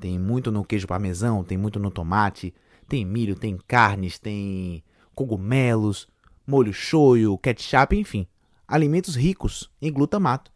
Tem 0.00 0.18
muito 0.18 0.50
no 0.50 0.64
queijo 0.64 0.87
parmesão, 0.87 1.44
tem 1.44 1.56
muito 1.56 1.78
no 1.78 1.90
tomate, 1.90 2.52
tem 2.88 3.04
milho, 3.04 3.37
tem 3.37 3.56
carnes, 3.68 4.18
tem 4.18 4.82
cogumelos, 5.14 6.09
molho 6.46 6.72
shoyu, 6.72 7.38
ketchup, 7.38 7.96
enfim, 7.96 8.26
alimentos 8.66 9.14
ricos 9.14 9.70
em 9.80 9.92
glutamato. 9.92 10.52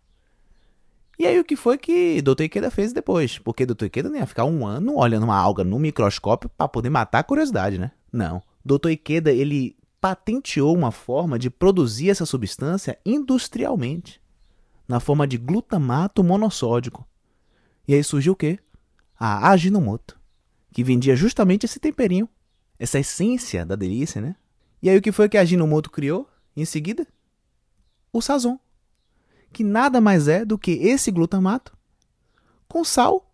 E 1.19 1.27
aí 1.27 1.39
o 1.41 1.45
que 1.45 1.57
foi 1.57 1.77
que 1.77 2.23
Dr. 2.23 2.43
Ikeda 2.43 2.71
fez 2.71 2.93
depois? 2.93 3.39
Porque 3.39 3.67
Dr. 3.67 3.87
Ikeda 3.87 4.09
não 4.09 4.17
ia 4.17 4.27
ficar 4.27 4.45
um 4.45 4.65
ano 4.65 4.97
olhando 4.97 5.25
uma 5.25 5.37
alga 5.37 5.65
no 5.65 5.79
microscópio 5.79 6.49
para 6.49 6.69
poder 6.69 6.91
matar 6.91 7.19
a 7.19 7.25
curiosidade, 7.25 7.77
né? 7.77 7.91
Não. 8.13 8.41
Dr. 8.65 8.91
Ikeda, 8.91 9.33
ele 9.33 9.77
patenteou 10.01 10.73
uma 10.77 10.93
forma 10.93 11.37
de 11.37 11.51
produzir 11.51 12.11
essa 12.11 12.25
substância 12.25 12.97
industrialmente, 13.05 14.21
na 14.87 15.01
forma 15.01 15.27
de 15.27 15.37
glutamato 15.37 16.23
monossódico. 16.23 17.07
E 17.87 17.95
aí 17.95 18.05
surgiu 18.05 18.35
o 18.35 18.37
quê? 18.37 18.59
A 19.19 19.51
Aginomoto, 19.51 20.17
que 20.73 20.85
vendia 20.85 21.17
justamente 21.17 21.65
esse 21.65 21.81
temperinho, 21.81 22.29
essa 22.79 23.01
essência 23.01 23.67
da 23.67 23.75
delícia, 23.75 24.21
né? 24.21 24.37
E 24.83 24.89
aí 24.89 24.97
o 24.97 25.03
que 25.03 25.13
foi 25.13 25.29
que 25.29 25.37
a 25.37 25.41
Aginomoto 25.41 25.91
criou 25.91 26.29
em 26.57 26.65
seguida? 26.65 27.07
O 28.13 28.21
Sazon 28.21 28.59
que 29.53 29.65
nada 29.65 30.01
mais 30.01 30.29
é 30.29 30.45
do 30.45 30.59
que 30.59 30.73
esse 30.73 31.11
glutamato 31.11 31.77
com 32.69 32.85
sal 32.85 33.33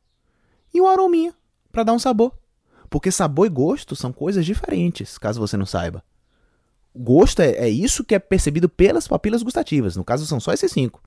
e 0.73 0.81
um 0.81 0.87
arominha 0.87 1.35
para 1.73 1.83
dar 1.83 1.93
um 1.93 1.99
sabor. 1.99 2.33
Porque 2.89 3.11
sabor 3.11 3.47
e 3.47 3.51
gosto 3.51 3.97
são 3.97 4.13
coisas 4.13 4.47
diferentes, 4.47 5.19
caso 5.19 5.41
você 5.41 5.57
não 5.57 5.67
saiba. 5.67 6.05
Gosto 6.95 7.41
é, 7.41 7.51
é 7.53 7.69
isso 7.69 8.05
que 8.05 8.15
é 8.15 8.19
percebido 8.21 8.69
pelas 8.69 9.09
papilas 9.09 9.43
gustativas. 9.43 9.97
No 9.97 10.05
caso, 10.05 10.27
são 10.27 10.39
só 10.39 10.53
esses 10.53 10.71
cinco, 10.71 11.03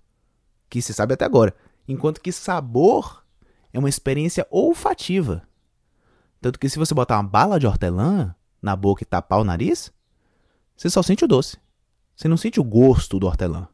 que 0.70 0.82
se 0.82 0.94
sabe 0.94 1.14
até 1.14 1.24
agora. 1.24 1.56
Enquanto 1.88 2.20
que 2.20 2.34
sabor 2.34 3.24
é 3.72 3.80
uma 3.80 3.88
experiência 3.88 4.46
olfativa. 4.52 5.48
Tanto 6.42 6.60
que 6.60 6.68
se 6.68 6.78
você 6.78 6.94
botar 6.94 7.16
uma 7.16 7.24
bala 7.24 7.58
de 7.58 7.66
hortelã 7.66 8.36
na 8.62 8.76
boca 8.76 9.04
e 9.04 9.06
tapar 9.06 9.40
o 9.40 9.46
nariz, 9.46 9.94
você 10.78 10.92
só 10.92 11.02
sente 11.02 11.26
o 11.26 11.28
doce. 11.28 11.58
Você 12.16 12.28
não 12.28 12.38
sente 12.38 12.60
o 12.60 12.64
gosto 12.64 13.20
do 13.20 13.26
hortelã. 13.26 13.68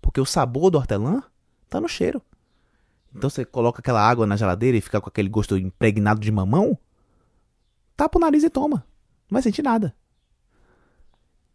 Porque 0.00 0.20
o 0.20 0.26
sabor 0.26 0.70
do 0.70 0.78
hortelã 0.78 1.22
tá 1.68 1.80
no 1.80 1.88
cheiro. 1.88 2.22
Então 3.14 3.28
você 3.28 3.44
coloca 3.44 3.80
aquela 3.80 4.00
água 4.00 4.26
na 4.26 4.36
geladeira 4.36 4.76
e 4.76 4.80
fica 4.80 5.00
com 5.00 5.08
aquele 5.08 5.28
gosto 5.28 5.56
impregnado 5.56 6.20
de 6.20 6.32
mamão, 6.32 6.76
tapa 7.96 8.18
o 8.18 8.20
nariz 8.20 8.42
e 8.42 8.50
toma. 8.50 8.84
Não 9.30 9.36
vai 9.36 9.42
sentir 9.42 9.62
nada. 9.62 9.94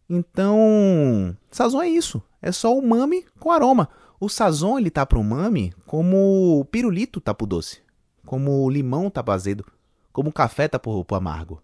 Então, 0.08 1.36
sazon 1.50 1.82
é 1.82 1.88
isso. 1.88 2.22
É 2.40 2.50
só 2.50 2.76
umami 2.76 3.26
com 3.38 3.50
aroma. 3.50 3.88
O 4.18 4.28
sazon 4.28 4.78
ele 4.78 4.90
tá 4.90 5.04
pro 5.04 5.20
umami 5.20 5.72
como 5.86 6.60
o 6.60 6.64
pirulito 6.64 7.20
tá 7.20 7.34
pro 7.34 7.46
doce, 7.46 7.82
como 8.24 8.64
o 8.64 8.70
limão 8.70 9.10
tá 9.10 9.22
pro 9.22 9.34
azedo, 9.34 9.64
como 10.12 10.30
o 10.30 10.32
café 10.32 10.66
tá 10.66 10.78
pro, 10.78 11.04
pro 11.04 11.16
amargo. 11.16 11.62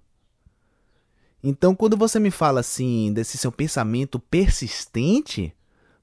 Então, 1.42 1.74
quando 1.74 1.96
você 1.96 2.18
me 2.18 2.30
fala 2.30 2.60
assim 2.60 3.12
desse 3.12 3.36
seu 3.38 3.52
pensamento 3.52 4.18
persistente 4.18 5.54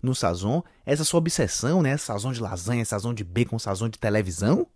no 0.02 0.14
sazon, 0.14 0.64
essa 0.86 1.04
sua 1.04 1.18
obsessão, 1.18 1.82
né, 1.82 1.98
sazon 1.98 2.32
de 2.32 2.42
lasanha, 2.42 2.86
sazon 2.86 3.14
de 3.14 3.24
bacon, 3.24 3.58
sazon 3.58 3.90
de 3.90 3.98
televisão, 3.98 4.68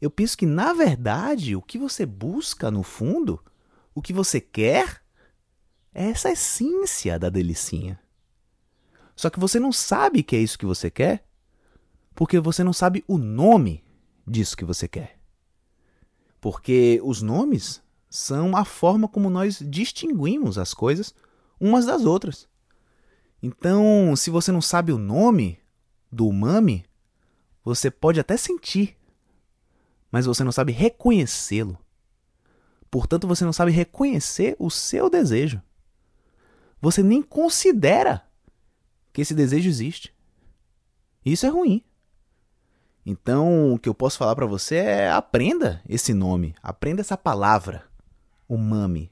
eu 0.00 0.10
penso 0.10 0.36
que 0.36 0.46
na 0.46 0.72
verdade 0.72 1.54
o 1.54 1.62
que 1.62 1.78
você 1.78 2.04
busca 2.04 2.70
no 2.70 2.82
fundo, 2.82 3.42
o 3.94 4.02
que 4.02 4.12
você 4.12 4.40
quer, 4.40 5.02
é 5.94 6.10
essa 6.10 6.32
essência 6.32 7.18
da 7.18 7.28
delicinha. 7.28 8.00
Só 9.14 9.30
que 9.30 9.38
você 9.38 9.60
não 9.60 9.70
sabe 9.70 10.22
que 10.22 10.34
é 10.34 10.38
isso 10.40 10.58
que 10.58 10.66
você 10.66 10.90
quer, 10.90 11.24
porque 12.14 12.40
você 12.40 12.64
não 12.64 12.72
sabe 12.72 13.04
o 13.06 13.18
nome 13.18 13.84
disso 14.26 14.56
que 14.56 14.64
você 14.64 14.88
quer. 14.88 15.18
Porque 16.40 17.00
os 17.04 17.22
nomes 17.22 17.82
são 18.12 18.54
a 18.54 18.62
forma 18.62 19.08
como 19.08 19.30
nós 19.30 19.58
distinguimos 19.66 20.58
as 20.58 20.74
coisas 20.74 21.14
umas 21.58 21.86
das 21.86 22.04
outras. 22.04 22.46
Então, 23.42 24.14
se 24.14 24.28
você 24.28 24.52
não 24.52 24.60
sabe 24.60 24.92
o 24.92 24.98
nome 24.98 25.58
do 26.10 26.28
umami, 26.28 26.84
você 27.64 27.90
pode 27.90 28.20
até 28.20 28.36
sentir, 28.36 28.98
mas 30.10 30.26
você 30.26 30.44
não 30.44 30.52
sabe 30.52 30.72
reconhecê-lo. 30.72 31.78
Portanto, 32.90 33.26
você 33.26 33.46
não 33.46 33.52
sabe 33.52 33.72
reconhecer 33.72 34.54
o 34.58 34.70
seu 34.70 35.08
desejo. 35.08 35.62
Você 36.82 37.02
nem 37.02 37.22
considera 37.22 38.28
que 39.10 39.22
esse 39.22 39.34
desejo 39.34 39.70
existe. 39.70 40.14
Isso 41.24 41.46
é 41.46 41.48
ruim. 41.48 41.82
Então, 43.06 43.72
o 43.72 43.78
que 43.78 43.88
eu 43.88 43.94
posso 43.94 44.18
falar 44.18 44.36
para 44.36 44.44
você 44.44 44.76
é 44.76 45.10
aprenda 45.10 45.82
esse 45.88 46.12
nome, 46.12 46.54
aprenda 46.62 47.00
essa 47.00 47.16
palavra, 47.16 47.90
umami. 48.54 49.10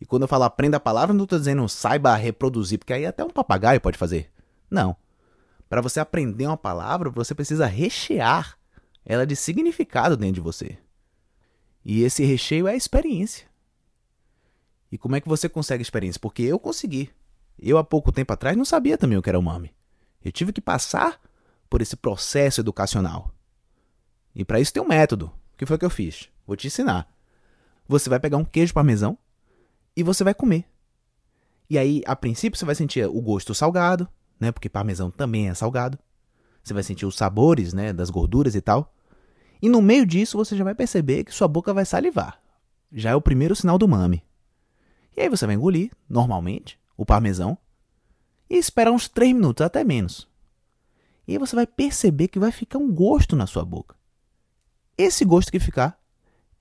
E 0.00 0.04
quando 0.04 0.22
eu 0.22 0.28
falo 0.28 0.44
aprenda 0.44 0.76
a 0.78 0.80
palavra, 0.80 1.14
não 1.14 1.24
estou 1.24 1.38
dizendo 1.38 1.68
saiba 1.68 2.14
reproduzir, 2.16 2.78
porque 2.78 2.92
aí 2.92 3.06
até 3.06 3.22
um 3.24 3.30
papagaio 3.30 3.80
pode 3.80 3.96
fazer. 3.96 4.30
Não. 4.68 4.96
Para 5.68 5.80
você 5.80 6.00
aprender 6.00 6.46
uma 6.46 6.56
palavra, 6.56 7.08
você 7.08 7.34
precisa 7.34 7.66
rechear 7.66 8.58
ela 9.04 9.26
de 9.26 9.36
significado 9.36 10.16
dentro 10.16 10.34
de 10.34 10.40
você. 10.40 10.76
E 11.84 12.02
esse 12.02 12.24
recheio 12.24 12.66
é 12.66 12.72
a 12.72 12.76
experiência. 12.76 13.46
E 14.90 14.98
como 14.98 15.16
é 15.16 15.20
que 15.20 15.28
você 15.28 15.48
consegue 15.48 15.82
experiência? 15.82 16.20
Porque 16.20 16.42
eu 16.42 16.58
consegui. 16.58 17.10
Eu, 17.58 17.78
há 17.78 17.84
pouco 17.84 18.12
tempo 18.12 18.32
atrás, 18.32 18.56
não 18.56 18.64
sabia 18.64 18.98
também 18.98 19.16
o 19.16 19.22
que 19.22 19.28
era 19.28 19.38
umami. 19.38 19.72
Eu 20.24 20.32
tive 20.32 20.52
que 20.52 20.60
passar 20.60 21.20
por 21.70 21.80
esse 21.80 21.96
processo 21.96 22.60
educacional. 22.60 23.32
E 24.34 24.44
para 24.44 24.60
isso 24.60 24.72
tem 24.72 24.82
um 24.82 24.88
método. 24.88 25.26
O 25.54 25.56
que 25.56 25.66
foi 25.66 25.78
que 25.78 25.84
eu 25.84 25.90
fiz? 25.90 26.28
Vou 26.46 26.56
te 26.56 26.66
ensinar. 26.66 27.08
Você 27.92 28.08
vai 28.08 28.18
pegar 28.18 28.38
um 28.38 28.44
queijo 28.44 28.72
parmesão 28.72 29.18
e 29.94 30.02
você 30.02 30.24
vai 30.24 30.32
comer. 30.32 30.64
E 31.68 31.76
aí, 31.76 32.02
a 32.06 32.16
princípio, 32.16 32.58
você 32.58 32.64
vai 32.64 32.74
sentir 32.74 33.06
o 33.06 33.20
gosto 33.20 33.54
salgado, 33.54 34.08
né? 34.40 34.50
Porque 34.50 34.66
parmesão 34.66 35.10
também 35.10 35.50
é 35.50 35.54
salgado. 35.54 35.98
Você 36.64 36.72
vai 36.72 36.82
sentir 36.82 37.04
os 37.04 37.14
sabores, 37.14 37.74
né? 37.74 37.92
Das 37.92 38.08
gorduras 38.08 38.54
e 38.54 38.62
tal. 38.62 38.94
E 39.60 39.68
no 39.68 39.82
meio 39.82 40.06
disso, 40.06 40.38
você 40.38 40.56
já 40.56 40.64
vai 40.64 40.74
perceber 40.74 41.24
que 41.24 41.34
sua 41.34 41.46
boca 41.46 41.74
vai 41.74 41.84
salivar. 41.84 42.40
Já 42.90 43.10
é 43.10 43.14
o 43.14 43.20
primeiro 43.20 43.54
sinal 43.54 43.76
do 43.76 43.86
mame. 43.86 44.24
E 45.14 45.20
aí 45.20 45.28
você 45.28 45.44
vai 45.44 45.54
engolir, 45.54 45.90
normalmente 46.08 46.80
o 46.96 47.04
parmesão, 47.04 47.58
e 48.48 48.56
esperar 48.56 48.90
uns 48.90 49.06
3 49.06 49.34
minutos, 49.34 49.66
até 49.66 49.84
menos. 49.84 50.26
E 51.28 51.32
aí 51.32 51.38
você 51.38 51.54
vai 51.54 51.66
perceber 51.66 52.28
que 52.28 52.38
vai 52.38 52.52
ficar 52.52 52.78
um 52.78 52.90
gosto 52.90 53.36
na 53.36 53.46
sua 53.46 53.66
boca. 53.66 53.94
Esse 54.96 55.26
gosto 55.26 55.52
que 55.52 55.60
ficar 55.60 56.00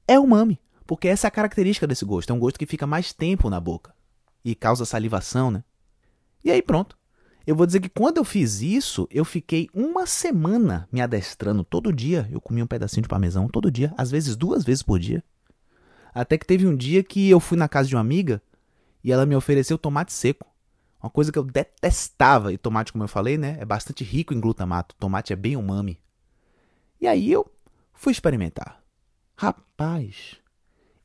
é 0.06 0.20
umami, 0.20 0.60
porque 0.92 1.08
essa 1.08 1.26
é 1.26 1.30
a 1.30 1.32
característica 1.32 1.88
desse 1.88 2.04
gosto, 2.04 2.32
é 2.32 2.34
um 2.34 2.38
gosto 2.38 2.60
que 2.60 2.66
fica 2.66 2.86
mais 2.86 3.14
tempo 3.14 3.50
na 3.50 3.62
boca 3.62 3.96
e 4.44 4.54
causa 4.54 4.84
salivação, 4.84 5.50
né? 5.50 5.64
E 6.44 6.52
aí 6.52 6.62
pronto. 6.62 6.98
Eu 7.48 7.56
vou 7.56 7.66
dizer 7.66 7.80
que 7.80 7.88
quando 7.88 8.18
eu 8.18 8.26
fiz 8.26 8.62
isso, 8.62 9.08
eu 9.10 9.24
fiquei 9.24 9.70
uma 9.74 10.06
semana 10.06 10.90
me 10.92 11.00
adestrando 11.00 11.64
todo 11.64 11.94
dia. 11.94 12.28
Eu 12.30 12.42
comia 12.42 12.66
um 12.66 12.68
pedacinho 12.68 13.04
de 13.04 13.08
parmesão 13.08 13.48
todo 13.48 13.72
dia, 13.72 13.94
às 13.98 14.12
vezes 14.12 14.36
duas 14.36 14.66
vezes 14.66 14.84
por 14.84 15.00
dia. 15.00 15.24
Até 16.14 16.38
que 16.38 16.46
teve 16.46 16.68
um 16.68 16.76
dia 16.76 17.02
que 17.02 17.30
eu 17.30 17.40
fui 17.40 17.58
na 17.58 17.70
casa 17.70 17.88
de 17.88 17.96
uma 17.96 18.02
amiga 18.02 18.42
e 19.02 19.14
ela 19.14 19.26
me 19.26 19.34
ofereceu 19.34 19.78
tomate 19.78 20.12
seco. 20.12 20.46
Uma 21.02 21.10
coisa 21.10 21.32
que 21.32 21.40
eu 21.40 21.46
detestava. 21.46 22.52
E 22.52 22.58
tomate, 22.58 22.92
como 22.92 23.06
eu 23.06 23.08
falei, 23.08 23.38
né? 23.38 23.56
É 23.62 23.64
bastante 23.64 24.04
rico 24.04 24.34
em 24.34 24.42
glutamato. 24.42 24.94
Tomate 25.00 25.32
é 25.32 25.38
bem 25.38 25.56
umami. 25.56 26.02
E 27.00 27.08
aí 27.08 27.32
eu 27.32 27.50
fui 27.94 28.12
experimentar. 28.12 28.84
Rapaz, 29.38 30.41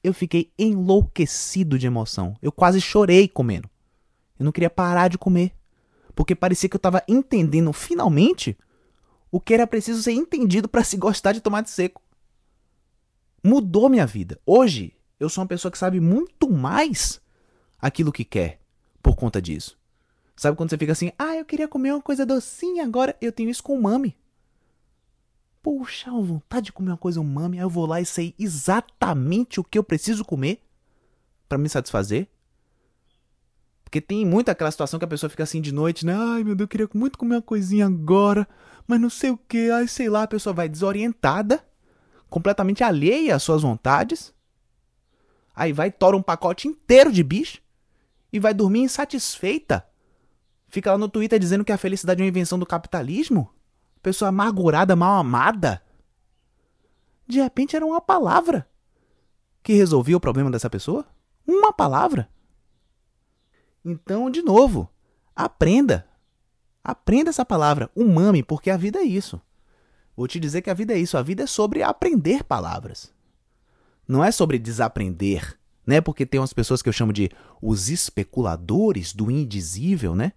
eu 0.07 0.15
fiquei 0.15 0.53
enlouquecido 0.57 1.77
de 1.77 1.87
emoção. 1.87 2.37
Eu 2.41 2.53
quase 2.53 2.81
chorei 2.81 3.27
comendo. 3.27 3.69
Eu 4.39 4.45
não 4.45 4.53
queria 4.53 4.71
parar 4.71 5.09
de 5.09 5.19
comer. 5.19 5.53
Porque 6.15 6.35
parecia 6.35 6.69
que 6.69 6.77
eu 6.77 6.79
estava 6.79 7.03
entendendo 7.09 7.73
finalmente 7.73 8.57
o 9.33 9.41
que 9.41 9.53
era 9.53 9.67
preciso 9.67 10.01
ser 10.03 10.13
entendido 10.13 10.69
para 10.69 10.85
se 10.85 10.97
gostar 10.97 11.33
de 11.33 11.41
tomate 11.41 11.71
seco. 11.71 12.01
Mudou 13.43 13.89
minha 13.89 14.07
vida. 14.07 14.41
Hoje, 14.47 14.95
eu 15.19 15.29
sou 15.29 15.43
uma 15.43 15.49
pessoa 15.49 15.73
que 15.73 15.79
sabe 15.79 15.99
muito 15.99 16.49
mais 16.49 17.21
aquilo 17.81 18.13
que 18.13 18.25
quer 18.25 18.61
por 19.03 19.17
conta 19.17 19.43
disso. 19.43 19.77
Sabe 20.37 20.57
quando 20.57 20.71
você 20.71 20.79
fica 20.79 20.93
assim, 20.93 21.11
ah, 21.19 21.35
eu 21.35 21.45
queria 21.45 21.67
comer 21.67 21.93
uma 21.93 22.03
coisa 22.03 22.25
docinha, 22.25 22.85
agora 22.85 23.17
eu 23.21 23.33
tenho 23.33 23.51
isso 23.51 23.63
com 23.63 23.81
mami. 23.81 24.17
Poxa, 25.67 26.13
vontade 26.13 26.67
de 26.67 26.73
comer 26.73 26.91
uma 26.91 26.97
coisa 26.97 27.21
umami, 27.21 27.59
aí 27.59 27.65
eu 27.65 27.69
vou 27.69 27.87
lá 27.87 28.01
e 28.01 28.07
sei 28.07 28.33
exatamente 28.39 29.59
o 29.59 29.65
que 29.65 29.77
eu 29.77 29.83
preciso 29.83 30.25
comer 30.25 30.63
para 31.49 31.59
me 31.59 31.69
satisfazer. 31.69 32.29
Porque 33.83 34.01
tem 34.01 34.25
muito 34.25 34.49
aquela 34.49 34.71
situação 34.71 34.97
que 34.97 35.05
a 35.05 35.09
pessoa 35.09 35.29
fica 35.29 35.43
assim 35.43 35.61
de 35.61 35.73
noite, 35.73 36.07
né? 36.07 36.15
Ai, 36.15 36.45
meu 36.45 36.55
Deus, 36.55 36.67
eu 36.67 36.69
queria 36.69 36.89
muito 36.95 37.19
comer 37.19 37.35
uma 37.35 37.43
coisinha 37.43 37.85
agora, 37.85 38.47
mas 38.87 39.01
não 39.01 39.11
sei 39.11 39.31
o 39.31 39.37
que. 39.37 39.69
Ai, 39.73 39.89
sei 39.89 40.09
lá, 40.09 40.23
a 40.23 40.29
pessoa 40.29 40.53
vai 40.53 40.69
desorientada, 40.69 41.67
completamente 42.31 42.85
alheia 42.85 43.35
às 43.35 43.43
suas 43.43 43.63
vontades. 43.63 44.33
Aí 45.53 45.73
vai, 45.73 45.91
tora 45.91 46.17
um 46.17 46.23
pacote 46.23 46.69
inteiro 46.69 47.11
de 47.11 47.25
bicho 47.25 47.61
e 48.33 48.39
vai 48.39 48.55
dormir 48.55 48.83
insatisfeita. 48.83 49.85
Fica 50.69 50.93
lá 50.93 50.99
no 50.99 51.09
Twitter 51.09 51.41
dizendo 51.41 51.65
que 51.65 51.73
a 51.73 51.77
felicidade 51.77 52.23
é 52.23 52.25
uma 52.25 52.29
invenção 52.29 52.57
do 52.57 52.65
capitalismo. 52.65 53.51
Pessoa 54.07 54.29
amargurada, 54.29 54.95
mal 54.95 55.19
amada. 55.19 55.83
De 57.27 57.41
repente 57.41 57.75
era 57.75 57.85
uma 57.85 58.01
palavra 58.01 58.65
que 59.65 59.73
resolvia 59.73 60.17
o 60.17 60.21
problema 60.21 60.49
dessa 60.49 60.71
pessoa. 60.71 61.05
Uma 61.45 61.73
palavra. 61.73 62.31
Então, 63.85 64.31
de 64.31 64.43
novo, 64.43 64.89
aprenda. 65.35 66.07
Aprenda 66.85 67.31
essa 67.31 67.45
palavra, 67.45 67.91
umami, 67.97 68.45
porque 68.45 68.71
a 68.71 68.77
vida 68.77 69.01
é 69.01 69.03
isso. 69.03 69.41
Vou 70.17 70.29
te 70.29 70.39
dizer 70.39 70.63
que 70.63 70.71
a 70.71 70.75
vida 70.75 70.93
é 70.93 70.99
isso. 70.99 71.19
A 71.19 71.23
vida 71.23 71.43
é 71.43 71.47
sobre 71.49 71.83
aprender 71.83 72.45
palavras. 72.45 73.13
Não 74.07 74.23
é 74.23 74.31
sobre 74.31 74.57
desaprender 74.57 75.59
né? 75.87 76.01
Porque 76.01 76.27
tem 76.27 76.41
umas 76.41 76.53
pessoas 76.53 76.83
que 76.83 76.89
eu 76.89 76.93
chamo 76.93 77.13
de 77.13 77.31
os 77.63 77.89
especuladores 77.89 79.13
do 79.13 79.31
indizível, 79.31 80.15
né? 80.15 80.33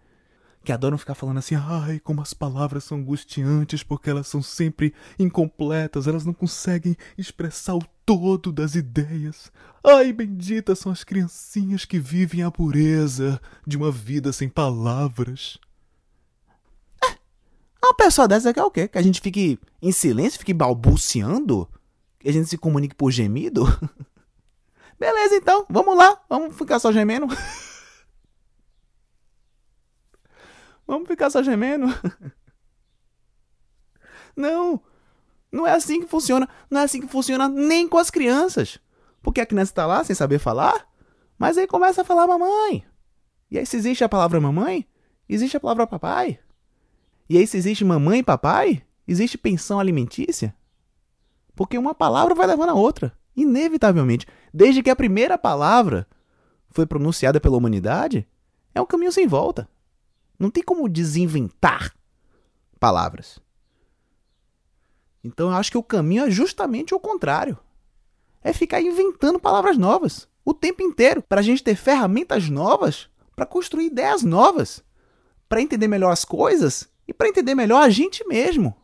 Que 0.64 0.72
adoram 0.72 0.98
ficar 0.98 1.16
falando 1.16 1.38
assim, 1.38 1.56
ai, 1.56 2.00
como 2.00 2.22
as 2.22 2.34
palavras 2.34 2.84
são 2.84 2.98
angustiantes 2.98 3.82
porque 3.82 4.10
elas 4.10 4.28
são 4.28 4.42
sempre 4.42 4.94
incompletas, 5.18 6.06
elas 6.06 6.26
não 6.26 6.34
conseguem 6.34 6.98
expressar 7.18 7.76
o 7.76 7.84
todo 8.06 8.52
das 8.52 8.76
ideias. 8.76 9.52
Ai, 9.84 10.12
benditas 10.12 10.80
são 10.80 10.92
as 10.92 11.04
criancinhas 11.04 11.86
que 11.86 12.00
vivem 12.00 12.44
a 12.44 12.52
pureza 12.52 13.40
de 13.66 13.78
uma 13.78 13.92
vida 13.92 14.34
sem 14.34 14.50
palavras. 14.50 15.58
É, 17.04 17.18
uma 17.82 17.94
pessoa 17.94 18.28
dessa 18.28 18.54
quer 18.54 18.64
o 18.64 18.72
quê? 18.72 18.88
Que 18.88 18.98
a 18.98 19.02
gente 19.02 19.22
fique 19.22 19.58
em 19.82 19.92
silêncio, 19.92 20.40
fique 20.40 20.54
balbuciando? 20.54 21.70
Que 22.20 22.28
a 22.28 22.34
gente 22.34 22.50
se 22.50 22.58
comunique 22.58 22.96
por 22.96 23.12
gemido? 23.12 23.66
Beleza, 25.00 25.36
então, 25.36 25.66
vamos 25.70 25.98
lá, 25.98 26.20
vamos 26.28 26.58
ficar 26.58 26.80
só 26.80 26.92
gemendo. 26.92 27.28
vamos 30.90 31.08
ficar 31.08 31.30
só 31.30 31.42
gemendo. 31.44 31.86
Não, 34.36 34.82
não 35.52 35.68
é 35.68 35.72
assim 35.74 36.00
que 36.00 36.08
funciona. 36.08 36.48
Não 36.70 36.80
é 36.80 36.84
assim 36.86 37.02
que 37.02 37.08
funciona 37.08 37.50
nem 37.50 37.90
com 37.90 37.98
as 37.98 38.10
crianças. 38.10 38.80
Porque 39.22 39.42
a 39.42 39.46
criança 39.46 39.72
está 39.72 39.86
lá 39.86 40.02
sem 40.02 40.16
saber 40.16 40.40
falar, 40.40 40.88
mas 41.38 41.58
aí 41.58 41.68
começa 41.68 42.02
a 42.02 42.06
falar 42.06 42.26
mamãe. 42.26 42.86
E 43.52 43.58
aí, 43.58 43.66
se 43.66 43.76
existe 43.76 44.04
a 44.04 44.08
palavra 44.08 44.40
mamãe, 44.40 44.88
existe 45.28 45.58
a 45.58 45.60
palavra 45.60 45.86
papai. 45.86 46.40
E 47.28 47.38
aí, 47.38 47.46
se 47.46 47.58
existe 47.58 47.84
mamãe 47.84 48.20
e 48.20 48.24
papai, 48.24 48.82
existe 49.06 49.38
pensão 49.38 49.78
alimentícia. 49.78 50.56
Porque 51.54 51.78
uma 51.78 51.94
palavra 51.94 52.34
vai 52.34 52.48
levando 52.48 52.70
a 52.70 52.76
outra. 52.76 53.12
Inevitavelmente, 53.36 54.26
desde 54.54 54.82
que 54.82 54.90
a 54.90 54.96
primeira 54.96 55.38
palavra 55.38 56.08
foi 56.70 56.86
pronunciada 56.86 57.42
pela 57.42 57.58
humanidade, 57.58 58.26
É 58.74 58.80
um 58.80 58.86
caminho 58.86 59.12
sem 59.12 59.28
volta. 59.28 59.68
Não 60.40 60.50
tem 60.50 60.64
como 60.64 60.88
desinventar 60.88 61.94
palavras. 62.80 63.40
Então 65.24 65.50
eu 65.50 65.56
acho 65.56 65.72
que 65.72 65.78
o 65.78 65.84
caminho 65.84 66.26
é 66.26 66.32
justamente 66.32 66.96
o 66.96 67.00
contrário. 67.00 67.60
É 68.42 68.54
ficar 68.54 68.82
inventando 68.82 69.40
palavras 69.40 69.78
novas 69.78 70.28
o 70.46 70.54
tempo 70.54 70.82
inteiro 70.82 71.22
para 71.22 71.42
a 71.42 71.44
gente 71.44 71.64
ter 71.64 71.76
ferramentas 71.76 72.50
novas 72.50 73.10
para 73.36 73.46
construir 73.46 73.86
ideias 73.86 74.24
novas, 74.24 74.84
para 75.48 75.62
entender 75.62 75.88
melhor 75.88 76.12
as 76.12 76.26
coisas 76.26 76.90
e 77.08 77.14
para 77.14 77.30
entender 77.30 77.56
melhor 77.56 77.82
a 77.82 77.90
gente 77.90 78.28
mesmo. 78.28 78.76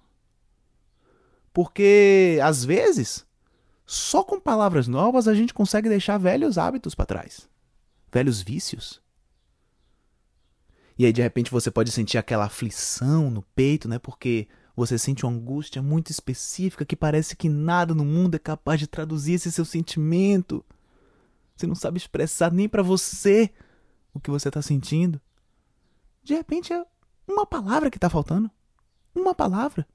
Porque 1.52 2.40
às 2.44 2.64
vezes, 2.64 3.26
só 3.86 4.24
com 4.24 4.40
palavras 4.40 4.88
novas 4.88 5.28
a 5.28 5.34
gente 5.34 5.54
consegue 5.54 5.90
deixar 5.90 6.18
velhos 6.18 6.58
hábitos 6.58 6.96
para 6.96 7.06
trás, 7.06 7.50
velhos 8.12 8.42
vícios. 8.42 9.02
E 10.98 11.06
aí 11.06 11.12
de 11.12 11.22
repente 11.22 11.52
você 11.52 11.70
pode 11.70 11.92
sentir 11.92 12.18
aquela 12.18 12.46
aflição 12.46 13.30
no 13.30 13.42
peito, 13.42 13.88
né? 13.88 14.00
Porque 14.00 14.48
você 14.76 14.98
sente 14.98 15.26
uma 15.26 15.34
angústia 15.34 15.82
muito 15.82 16.12
específica 16.12 16.86
que 16.86 16.96
parece 16.96 17.36
que 17.36 17.48
nada 17.48 17.94
no 17.94 18.06
mundo 18.06 18.36
é 18.36 18.40
capaz 18.40 18.80
de 18.80 18.88
traduzir 18.88 19.34
esse 19.34 19.52
seu 19.52 19.66
sentimento. 19.66 20.64
Você 21.56 21.66
não 21.66 21.76
sabe 21.76 21.98
expressar 21.98 22.52
nem 22.52 22.68
para 22.68 22.84
você 22.84 23.52
o 24.14 24.20
que 24.20 24.30
você 24.30 24.50
está 24.50 24.62
sentindo. 24.62 25.22
De 26.24 26.34
repente 26.34 26.74
é 26.74 26.86
uma 27.28 27.46
palavra 27.46 27.90
que 27.90 27.98
está 27.98 28.10
faltando. 28.10 28.50
Uma 29.14 29.34
palavra. 29.34 29.88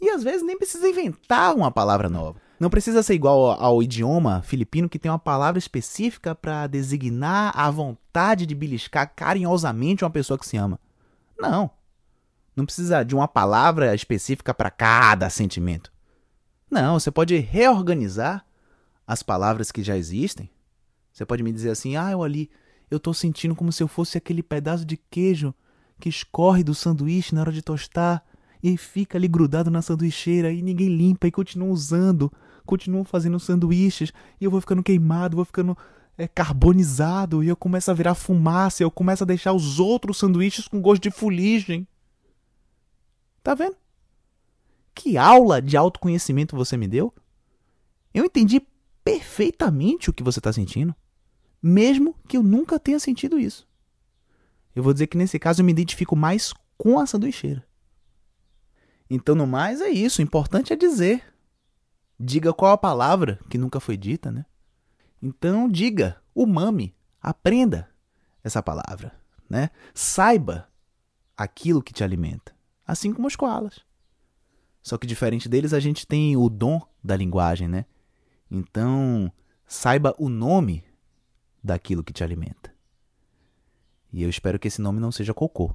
E 0.00 0.10
às 0.10 0.22
vezes 0.24 0.42
nem 0.42 0.58
precisa 0.58 0.88
inventar 0.88 1.54
uma 1.54 1.70
palavra 1.70 2.08
nova. 2.08 2.40
Não 2.62 2.70
precisa 2.70 3.02
ser 3.02 3.14
igual 3.14 3.60
ao 3.60 3.82
idioma 3.82 4.40
filipino 4.42 4.88
que 4.88 4.96
tem 4.96 5.10
uma 5.10 5.18
palavra 5.18 5.58
específica 5.58 6.32
para 6.32 6.68
designar 6.68 7.52
a 7.58 7.68
vontade 7.68 8.46
de 8.46 8.54
beliscar 8.54 9.12
carinhosamente 9.16 10.04
uma 10.04 10.10
pessoa 10.10 10.38
que 10.38 10.46
se 10.46 10.56
ama. 10.56 10.78
Não. 11.36 11.68
Não 12.54 12.64
precisa 12.64 13.02
de 13.02 13.16
uma 13.16 13.26
palavra 13.26 13.92
específica 13.96 14.54
para 14.54 14.70
cada 14.70 15.28
sentimento. 15.28 15.92
Não, 16.70 17.00
você 17.00 17.10
pode 17.10 17.36
reorganizar 17.36 18.46
as 19.04 19.24
palavras 19.24 19.72
que 19.72 19.82
já 19.82 19.96
existem. 19.96 20.48
Você 21.12 21.26
pode 21.26 21.42
me 21.42 21.50
dizer 21.50 21.70
assim: 21.70 21.96
"Ah, 21.96 22.12
eu 22.12 22.22
ali, 22.22 22.48
eu 22.88 23.00
tô 23.00 23.12
sentindo 23.12 23.56
como 23.56 23.72
se 23.72 23.82
eu 23.82 23.88
fosse 23.88 24.16
aquele 24.16 24.40
pedaço 24.40 24.84
de 24.84 24.96
queijo 24.96 25.52
que 25.98 26.08
escorre 26.08 26.62
do 26.62 26.76
sanduíche 26.76 27.34
na 27.34 27.40
hora 27.40 27.50
de 27.50 27.60
tostar 27.60 28.24
e 28.62 28.76
fica 28.76 29.18
ali 29.18 29.26
grudado 29.26 29.68
na 29.68 29.82
sanduicheira 29.82 30.52
e 30.52 30.62
ninguém 30.62 30.94
limpa 30.94 31.26
e 31.26 31.32
continua 31.32 31.68
usando 31.68 32.32
continuam 32.64 33.04
fazendo 33.04 33.38
sanduíches 33.38 34.12
e 34.40 34.44
eu 34.44 34.50
vou 34.50 34.60
ficando 34.60 34.82
queimado, 34.82 35.36
vou 35.36 35.44
ficando 35.44 35.76
é, 36.16 36.28
carbonizado 36.28 37.42
e 37.42 37.48
eu 37.48 37.56
começo 37.56 37.90
a 37.90 37.94
virar 37.94 38.14
fumaça, 38.14 38.82
eu 38.82 38.90
começo 38.90 39.24
a 39.24 39.26
deixar 39.26 39.52
os 39.52 39.80
outros 39.80 40.18
sanduíches 40.18 40.68
com 40.68 40.80
gosto 40.80 41.02
de 41.02 41.10
fuligem. 41.10 41.86
Tá 43.42 43.54
vendo? 43.54 43.76
Que 44.94 45.16
aula 45.16 45.60
de 45.60 45.76
autoconhecimento 45.76 46.56
você 46.56 46.76
me 46.76 46.86
deu? 46.86 47.12
Eu 48.12 48.24
entendi 48.24 48.62
perfeitamente 49.04 50.10
o 50.10 50.12
que 50.12 50.22
você 50.22 50.38
está 50.38 50.52
sentindo, 50.52 50.94
mesmo 51.62 52.14
que 52.28 52.36
eu 52.36 52.42
nunca 52.42 52.78
tenha 52.78 53.00
sentido 53.00 53.38
isso. 53.38 53.66
Eu 54.74 54.82
vou 54.82 54.92
dizer 54.92 55.06
que 55.06 55.18
nesse 55.18 55.38
caso 55.38 55.60
eu 55.60 55.64
me 55.64 55.72
identifico 55.72 56.14
mais 56.14 56.52
com 56.76 56.98
a 56.98 57.06
sanduicheira. 57.06 57.64
Então, 59.08 59.34
no 59.34 59.46
mais, 59.46 59.80
é 59.80 59.90
isso. 59.90 60.20
O 60.20 60.24
importante 60.24 60.72
é 60.72 60.76
dizer. 60.76 61.22
Diga 62.24 62.52
qual 62.52 62.70
a 62.70 62.78
palavra 62.78 63.40
que 63.50 63.58
nunca 63.58 63.80
foi 63.80 63.96
dita, 63.96 64.30
né? 64.30 64.46
Então 65.20 65.68
diga, 65.68 66.22
umami, 66.32 66.94
aprenda 67.20 67.90
essa 68.44 68.62
palavra, 68.62 69.12
né? 69.50 69.70
Saiba 69.92 70.68
aquilo 71.36 71.82
que 71.82 71.92
te 71.92 72.04
alimenta, 72.04 72.54
assim 72.86 73.12
como 73.12 73.26
os 73.26 73.34
koalas. 73.34 73.80
Só 74.80 74.96
que 74.96 75.04
diferente 75.04 75.48
deles, 75.48 75.72
a 75.72 75.80
gente 75.80 76.06
tem 76.06 76.36
o 76.36 76.48
dom 76.48 76.80
da 77.02 77.16
linguagem, 77.16 77.66
né? 77.66 77.86
Então, 78.48 79.32
saiba 79.66 80.14
o 80.16 80.28
nome 80.28 80.84
daquilo 81.60 82.04
que 82.04 82.12
te 82.12 82.22
alimenta. 82.22 82.72
E 84.12 84.22
eu 84.22 84.30
espero 84.30 84.60
que 84.60 84.68
esse 84.68 84.80
nome 84.80 85.00
não 85.00 85.10
seja 85.10 85.34
cocô. 85.34 85.74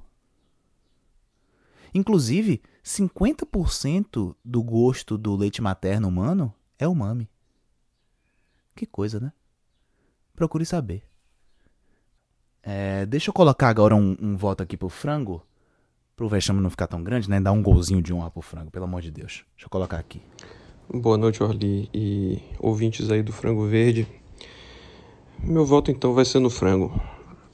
Inclusive, 1.94 2.60
50% 2.84 4.34
do 4.44 4.62
gosto 4.62 5.16
do 5.18 5.34
leite 5.36 5.62
materno 5.62 6.08
humano 6.08 6.52
é 6.78 6.86
umami. 6.86 7.28
Que 8.74 8.86
coisa, 8.86 9.18
né? 9.18 9.32
Procure 10.34 10.64
saber. 10.64 11.02
É, 12.62 13.06
deixa 13.06 13.30
eu 13.30 13.34
colocar 13.34 13.68
agora 13.68 13.94
um, 13.96 14.16
um 14.20 14.36
voto 14.36 14.62
aqui 14.62 14.76
pro 14.76 14.88
frango. 14.88 15.42
Pro 16.14 16.28
vexame 16.28 16.60
não 16.60 16.70
ficar 16.70 16.86
tão 16.86 17.02
grande, 17.02 17.28
né? 17.28 17.40
Dar 17.40 17.52
um 17.52 17.62
golzinho 17.62 18.02
de 18.02 18.12
honra 18.12 18.30
pro 18.30 18.42
frango, 18.42 18.70
pelo 18.70 18.84
amor 18.84 19.02
de 19.02 19.10
Deus. 19.10 19.44
Deixa 19.54 19.66
eu 19.66 19.70
colocar 19.70 19.98
aqui. 19.98 20.20
Boa 20.92 21.16
noite, 21.16 21.42
Orly 21.42 21.88
e 21.92 22.40
ouvintes 22.58 23.10
aí 23.10 23.22
do 23.22 23.32
Frango 23.32 23.66
Verde. 23.66 24.06
Meu 25.42 25.64
voto 25.64 25.90
então 25.90 26.14
vai 26.14 26.24
ser 26.24 26.40
no 26.40 26.50
frango. 26.50 27.00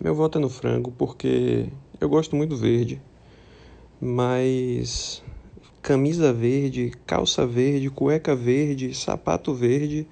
Meu 0.00 0.14
voto 0.14 0.38
é 0.38 0.40
no 0.40 0.48
frango 0.48 0.92
porque 0.92 1.68
eu 2.00 2.08
gosto 2.08 2.36
muito 2.36 2.50
do 2.50 2.56
verde 2.56 3.00
mas 4.00 5.22
camisa 5.82 6.32
verde, 6.32 6.92
calça 7.06 7.46
verde, 7.46 7.90
cueca 7.90 8.34
verde, 8.34 8.94
sapato 8.94 9.54
verde 9.54 10.06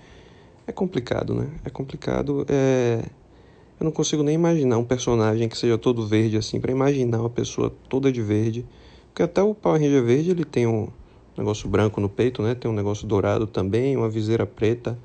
é 0.66 0.73
complicado, 0.73 1.35
né? 1.35 1.49
É 1.64 1.71
complicado. 1.71 2.47
É... 2.49 3.05
Eu 3.81 3.85
não 3.85 3.90
consigo 3.92 4.23
nem 4.23 4.35
imaginar 4.35 4.79
um 4.79 4.85
personagem 4.85 5.49
que 5.49 5.59
seja 5.59 5.77
todo 5.77 6.07
verde 6.07 6.37
assim, 6.37 6.61
para 6.61 6.71
imaginar 6.71 7.21
uma 7.21 7.31
pessoa 7.31 7.73
toda 7.88 8.12
de 8.12 8.23
verde. 8.23 8.64
Porque 9.09 9.23
até 9.23 9.42
o 9.42 9.55
Power 9.55 9.81
Ranger 9.81 10.03
verde 10.05 10.31
ele 10.31 10.45
tem 10.45 10.66
um 10.66 10.88
negócio 11.37 11.68
branco 11.68 12.01
no 12.01 12.09
peito, 12.09 12.42
né? 12.42 12.55
Tem 12.55 12.71
um 12.71 12.75
negócio 12.75 13.07
dourado 13.07 13.47
também, 13.47 13.97
uma 13.97 14.09
viseira 14.09 14.47
preta. 14.47 14.99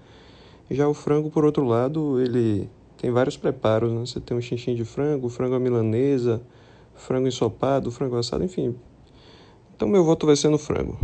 Já 0.69 0.87
o 0.87 0.93
frango, 0.93 1.31
por 1.31 1.43
outro 1.43 1.63
lado, 1.65 2.21
ele 2.21 2.69
tem 2.97 3.09
vários 3.09 3.35
preparos, 3.35 3.91
né? 3.91 3.99
Você 4.01 4.19
tem 4.19 4.37
um 4.37 4.41
xinxim 4.41 4.75
de 4.75 4.85
frango, 4.85 5.27
frango 5.27 5.55
à 5.55 5.59
milanesa, 5.59 6.41
frango 6.97 7.27
ensopado, 7.27 7.91
frango 7.91 8.17
assado, 8.17 8.43
enfim. 8.43 8.75
Então 9.75 9.87
meu 9.87 10.03
voto 10.03 10.25
vai 10.25 10.35
ser 10.35 10.49
no 10.49 10.57
frango. 10.57 10.97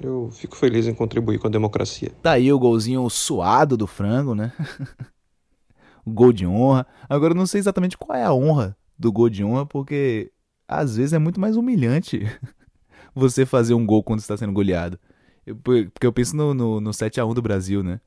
Eu 0.00 0.30
fico 0.32 0.56
feliz 0.56 0.86
em 0.86 0.94
contribuir 0.94 1.38
com 1.38 1.48
a 1.48 1.50
democracia. 1.50 2.10
Tá 2.22 2.32
aí 2.32 2.52
o 2.52 2.58
golzinho 2.58 3.08
suado 3.10 3.76
do 3.76 3.86
frango, 3.86 4.34
né? 4.34 4.52
o 6.06 6.10
gol 6.10 6.32
de 6.32 6.46
honra. 6.46 6.86
Agora 7.08 7.32
eu 7.32 7.36
não 7.36 7.46
sei 7.46 7.58
exatamente 7.58 7.98
qual 7.98 8.16
é 8.16 8.24
a 8.24 8.32
honra 8.32 8.76
do 8.98 9.12
gol 9.12 9.28
de 9.28 9.44
honra, 9.44 9.66
porque 9.66 10.32
às 10.66 10.96
vezes 10.96 11.12
é 11.12 11.18
muito 11.18 11.40
mais 11.40 11.56
humilhante 11.56 12.22
você 13.14 13.44
fazer 13.44 13.74
um 13.74 13.84
gol 13.84 14.02
quando 14.02 14.20
está 14.20 14.36
sendo 14.36 14.52
goleado. 14.52 14.98
Eu, 15.44 15.56
porque 15.56 16.06
eu 16.06 16.12
penso 16.12 16.36
no, 16.36 16.54
no, 16.54 16.80
no 16.80 16.90
7x1 16.90 17.34
do 17.34 17.42
Brasil, 17.42 17.82
né? 17.82 18.00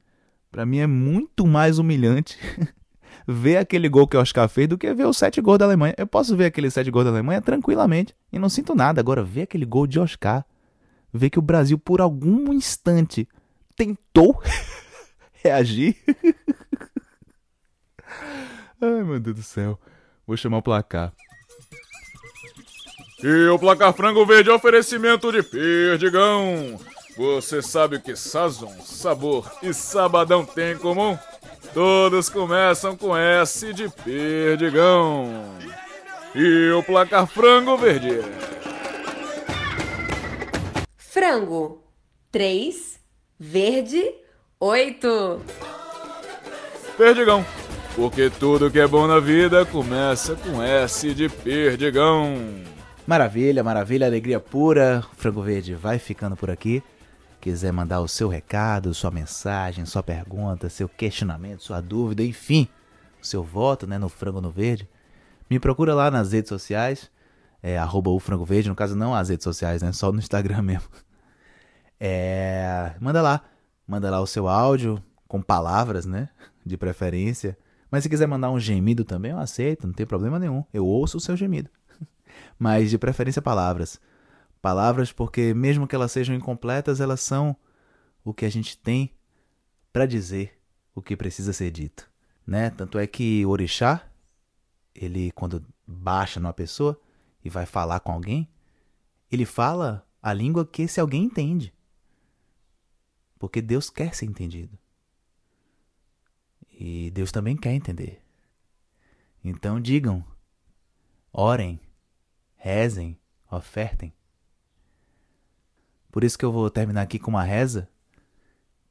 Pra 0.52 0.66
mim 0.66 0.78
é 0.78 0.88
muito 0.88 1.46
mais 1.46 1.80
humilhante 1.80 2.38
ver 3.28 3.58
aquele 3.58 3.88
gol 3.90 4.08
que 4.08 4.18
o 4.18 4.22
Oscar 4.22 4.48
fez 4.50 4.68
do 4.68 4.78
que 4.78 4.94
ver 4.94 5.06
os 5.06 5.18
sete 5.18 5.42
gols 5.42 5.58
da 5.58 5.66
Alemanha. 5.66 5.94
Eu 5.98 6.08
posso 6.08 6.36
ver 6.36 6.46
aqueles 6.46 6.74
sete 6.74 6.92
gols 6.92 7.06
da 7.06 7.12
Alemanha 7.12 7.42
tranquilamente 7.42 8.16
e 8.32 8.40
não 8.40 8.50
sinto 8.50 8.76
nada. 8.76 9.02
Agora, 9.02 9.24
ver 9.24 9.44
aquele 9.44 9.66
gol 9.66 9.88
de 9.88 10.00
Oscar, 10.00 10.46
ver 11.12 11.30
que 11.30 11.40
o 11.40 11.42
Brasil 11.42 11.78
por 11.78 12.02
algum 12.02 12.52
instante 12.54 13.28
tentou 13.76 14.42
reagir. 15.44 15.96
Ai, 18.82 19.04
meu 19.04 19.20
Deus 19.20 19.36
do 19.38 19.44
céu. 19.44 19.80
Vou 20.28 20.36
chamar 20.38 20.58
o 20.58 20.62
placar. 20.62 21.14
E 23.24 23.48
o 23.48 23.58
placar 23.58 23.94
frango 23.94 24.26
verde 24.26 24.50
é 24.50 24.54
oferecimento 24.54 25.32
de 25.32 25.42
Perdigão. 25.42 26.78
Você 27.16 27.62
sabe 27.62 27.98
o 27.98 28.02
que 28.02 28.16
sazon, 28.16 28.74
sabor 28.82 29.50
e 29.62 29.74
sabadão 29.74 30.44
tem 30.44 30.74
em 30.74 30.78
comum? 30.78 31.18
Todos 31.74 32.30
começam 32.30 32.96
com 32.96 33.18
S 33.18 33.74
de 33.74 33.90
Perdigão. 33.90 35.28
E 36.36 36.72
o 36.72 36.84
placar 36.84 37.28
frango 37.28 37.78
verde. 37.78 38.22
Frango 40.98 41.84
3, 42.32 43.00
verde 43.40 44.04
8. 44.60 45.42
Perdigão. 46.98 47.46
Porque 47.96 48.30
tudo 48.30 48.72
que 48.72 48.80
é 48.80 48.88
bom 48.88 49.06
na 49.06 49.20
vida 49.20 49.66
começa 49.66 50.36
com 50.36 50.62
S 50.62 51.14
de 51.14 51.30
Perdigão. 51.30 52.36
Maravilha, 53.06 53.64
maravilha, 53.64 54.08
alegria 54.08 54.40
pura. 54.40 55.04
Frango 55.18 55.42
Verde 55.42 55.76
vai 55.76 56.00
ficando 56.00 56.36
por 56.36 56.50
aqui 56.50 56.82
quiser 57.44 57.74
mandar 57.74 58.00
o 58.00 58.08
seu 58.08 58.30
recado, 58.30 58.94
sua 58.94 59.12
mensagem, 59.12 59.86
sua 59.86 60.02
pergunta, 60.02 60.70
seu 60.70 60.88
questionamento, 60.88 61.62
sua 61.62 61.82
dúvida, 61.82 62.24
enfim, 62.24 62.70
o 63.22 63.26
seu 63.26 63.44
voto 63.44 63.86
né, 63.86 63.98
no 63.98 64.08
Frango 64.08 64.40
no 64.40 64.50
Verde, 64.50 64.88
me 65.50 65.60
procura 65.60 65.94
lá 65.94 66.10
nas 66.10 66.32
redes 66.32 66.48
sociais, 66.48 67.12
é, 67.62 67.78
arroba 67.78 68.10
o 68.12 68.20
Frango 68.20 68.46
Verde, 68.46 68.70
no 68.70 68.76
caso 68.76 68.96
não 68.96 69.14
as 69.14 69.28
redes 69.28 69.44
sociais, 69.44 69.82
né, 69.82 69.92
só 69.92 70.10
no 70.10 70.20
Instagram 70.20 70.62
mesmo. 70.64 70.88
É, 72.00 72.94
manda 73.02 73.22
lá, 73.22 73.42
manda 73.86 74.10
lá 74.10 74.22
o 74.22 74.28
seu 74.28 74.48
áudio, 74.48 75.04
com 75.28 75.42
palavras, 75.42 76.06
né, 76.06 76.30
de 76.66 76.78
preferência. 76.78 77.58
Mas 77.92 78.04
se 78.04 78.10
quiser 78.10 78.26
mandar 78.26 78.52
um 78.52 78.60
gemido 78.60 79.04
também, 79.04 79.32
eu 79.32 79.38
aceito, 79.38 79.86
não 79.86 79.94
tem 79.94 80.06
problema 80.06 80.40
nenhum. 80.40 80.64
Eu 80.74 80.86
ouço 80.86 81.18
o 81.18 81.22
seu 81.22 81.36
gemido. 81.36 81.70
Mas 82.58 82.90
de 82.90 82.98
preferência 82.98 83.42
palavras. 83.42 84.00
Palavras 84.64 85.12
porque, 85.12 85.54
mesmo 85.54 85.86
que 85.86 85.94
elas 85.94 86.14
sejam 86.14 86.34
incompletas, 86.34 87.02
elas 87.02 87.20
são 87.20 87.54
o 88.24 88.34
que 88.34 88.46
a 88.46 88.50
gente 88.50 88.78
tem 88.78 89.14
para 89.92 90.06
dizer 90.06 90.58
o 90.96 91.02
que 91.02 91.18
precisa 91.18 91.52
ser 91.52 91.70
dito. 91.70 92.10
Né? 92.48 92.70
Tanto 92.70 92.98
é 92.98 93.06
que 93.06 93.46
o 93.46 93.50
orixá, 93.50 94.10
ele 94.96 95.34
quando 95.34 95.66
baixa 95.86 96.40
numa 96.40 96.54
pessoa 96.54 96.98
e 97.44 97.50
vai 97.50 97.66
falar 97.66 98.00
com 98.00 98.14
alguém, 98.14 98.48
ele 99.30 99.44
fala 99.44 100.08
a 100.22 100.32
língua 100.32 100.66
que 100.66 100.84
esse 100.84 100.98
alguém 100.98 101.26
entende. 101.26 101.74
Porque 103.38 103.62
Deus 103.62 103.90
quer 103.90 104.16
ser 104.16 104.28
entendido. 104.28 104.80
E 106.72 107.12
Deus 107.12 107.34
também 107.34 107.58
quer 107.58 107.74
entender. 107.74 108.24
Então 109.44 109.78
digam, 109.78 110.24
orem, 111.34 111.82
rezem, 112.56 113.20
ofertem. 113.52 114.14
Por 116.14 116.24
isso 116.24 116.38
que 116.38 116.46
eu 116.46 116.52
vou 116.52 116.70
terminar 116.70 117.02
aqui 117.02 117.18
com 117.18 117.32
uma 117.32 117.42
reza 117.42 117.90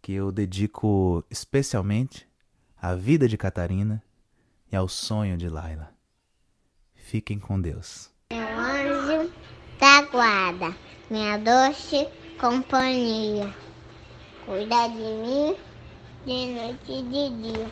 que 0.02 0.12
eu 0.12 0.32
dedico 0.32 1.24
especialmente 1.30 2.28
à 2.76 2.96
vida 2.96 3.28
de 3.28 3.38
Catarina 3.38 4.02
e 4.72 4.74
ao 4.74 4.88
sonho 4.88 5.37
de 5.37 5.48
Laila. 5.48 5.94
Fiquem 6.96 7.38
com 7.38 7.61
Deus. 7.61 8.11
Meu 8.32 8.58
anjo 8.58 9.32
da 9.78 10.02
guarda, 10.02 10.74
minha 11.08 11.38
doce 11.38 12.08
companhia, 12.40 13.54
cuida 14.44 14.88
de 14.88 14.96
mim 14.96 15.56
de 16.26 16.46
noite 16.54 16.90
e 16.90 17.02
de 17.04 17.30
dia, 17.40 17.70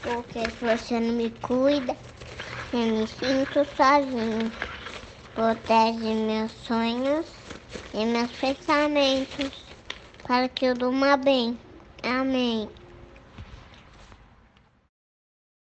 porque 0.00 0.48
se 0.48 0.64
você 0.64 1.00
não 1.00 1.14
me 1.14 1.28
cuida, 1.42 1.96
eu 2.72 2.86
me 2.86 3.04
sinto 3.08 3.64
sozinho. 3.74 4.52
Protege 5.34 6.14
meus 6.14 6.52
sonhos 6.52 7.39
e 7.92 8.04
meus 8.06 8.32
pensamentos, 8.34 9.76
para 10.26 10.48
que 10.48 10.64
eu 10.66 10.74
durma 10.76 11.16
bem. 11.16 11.60
Amém. 12.02 12.70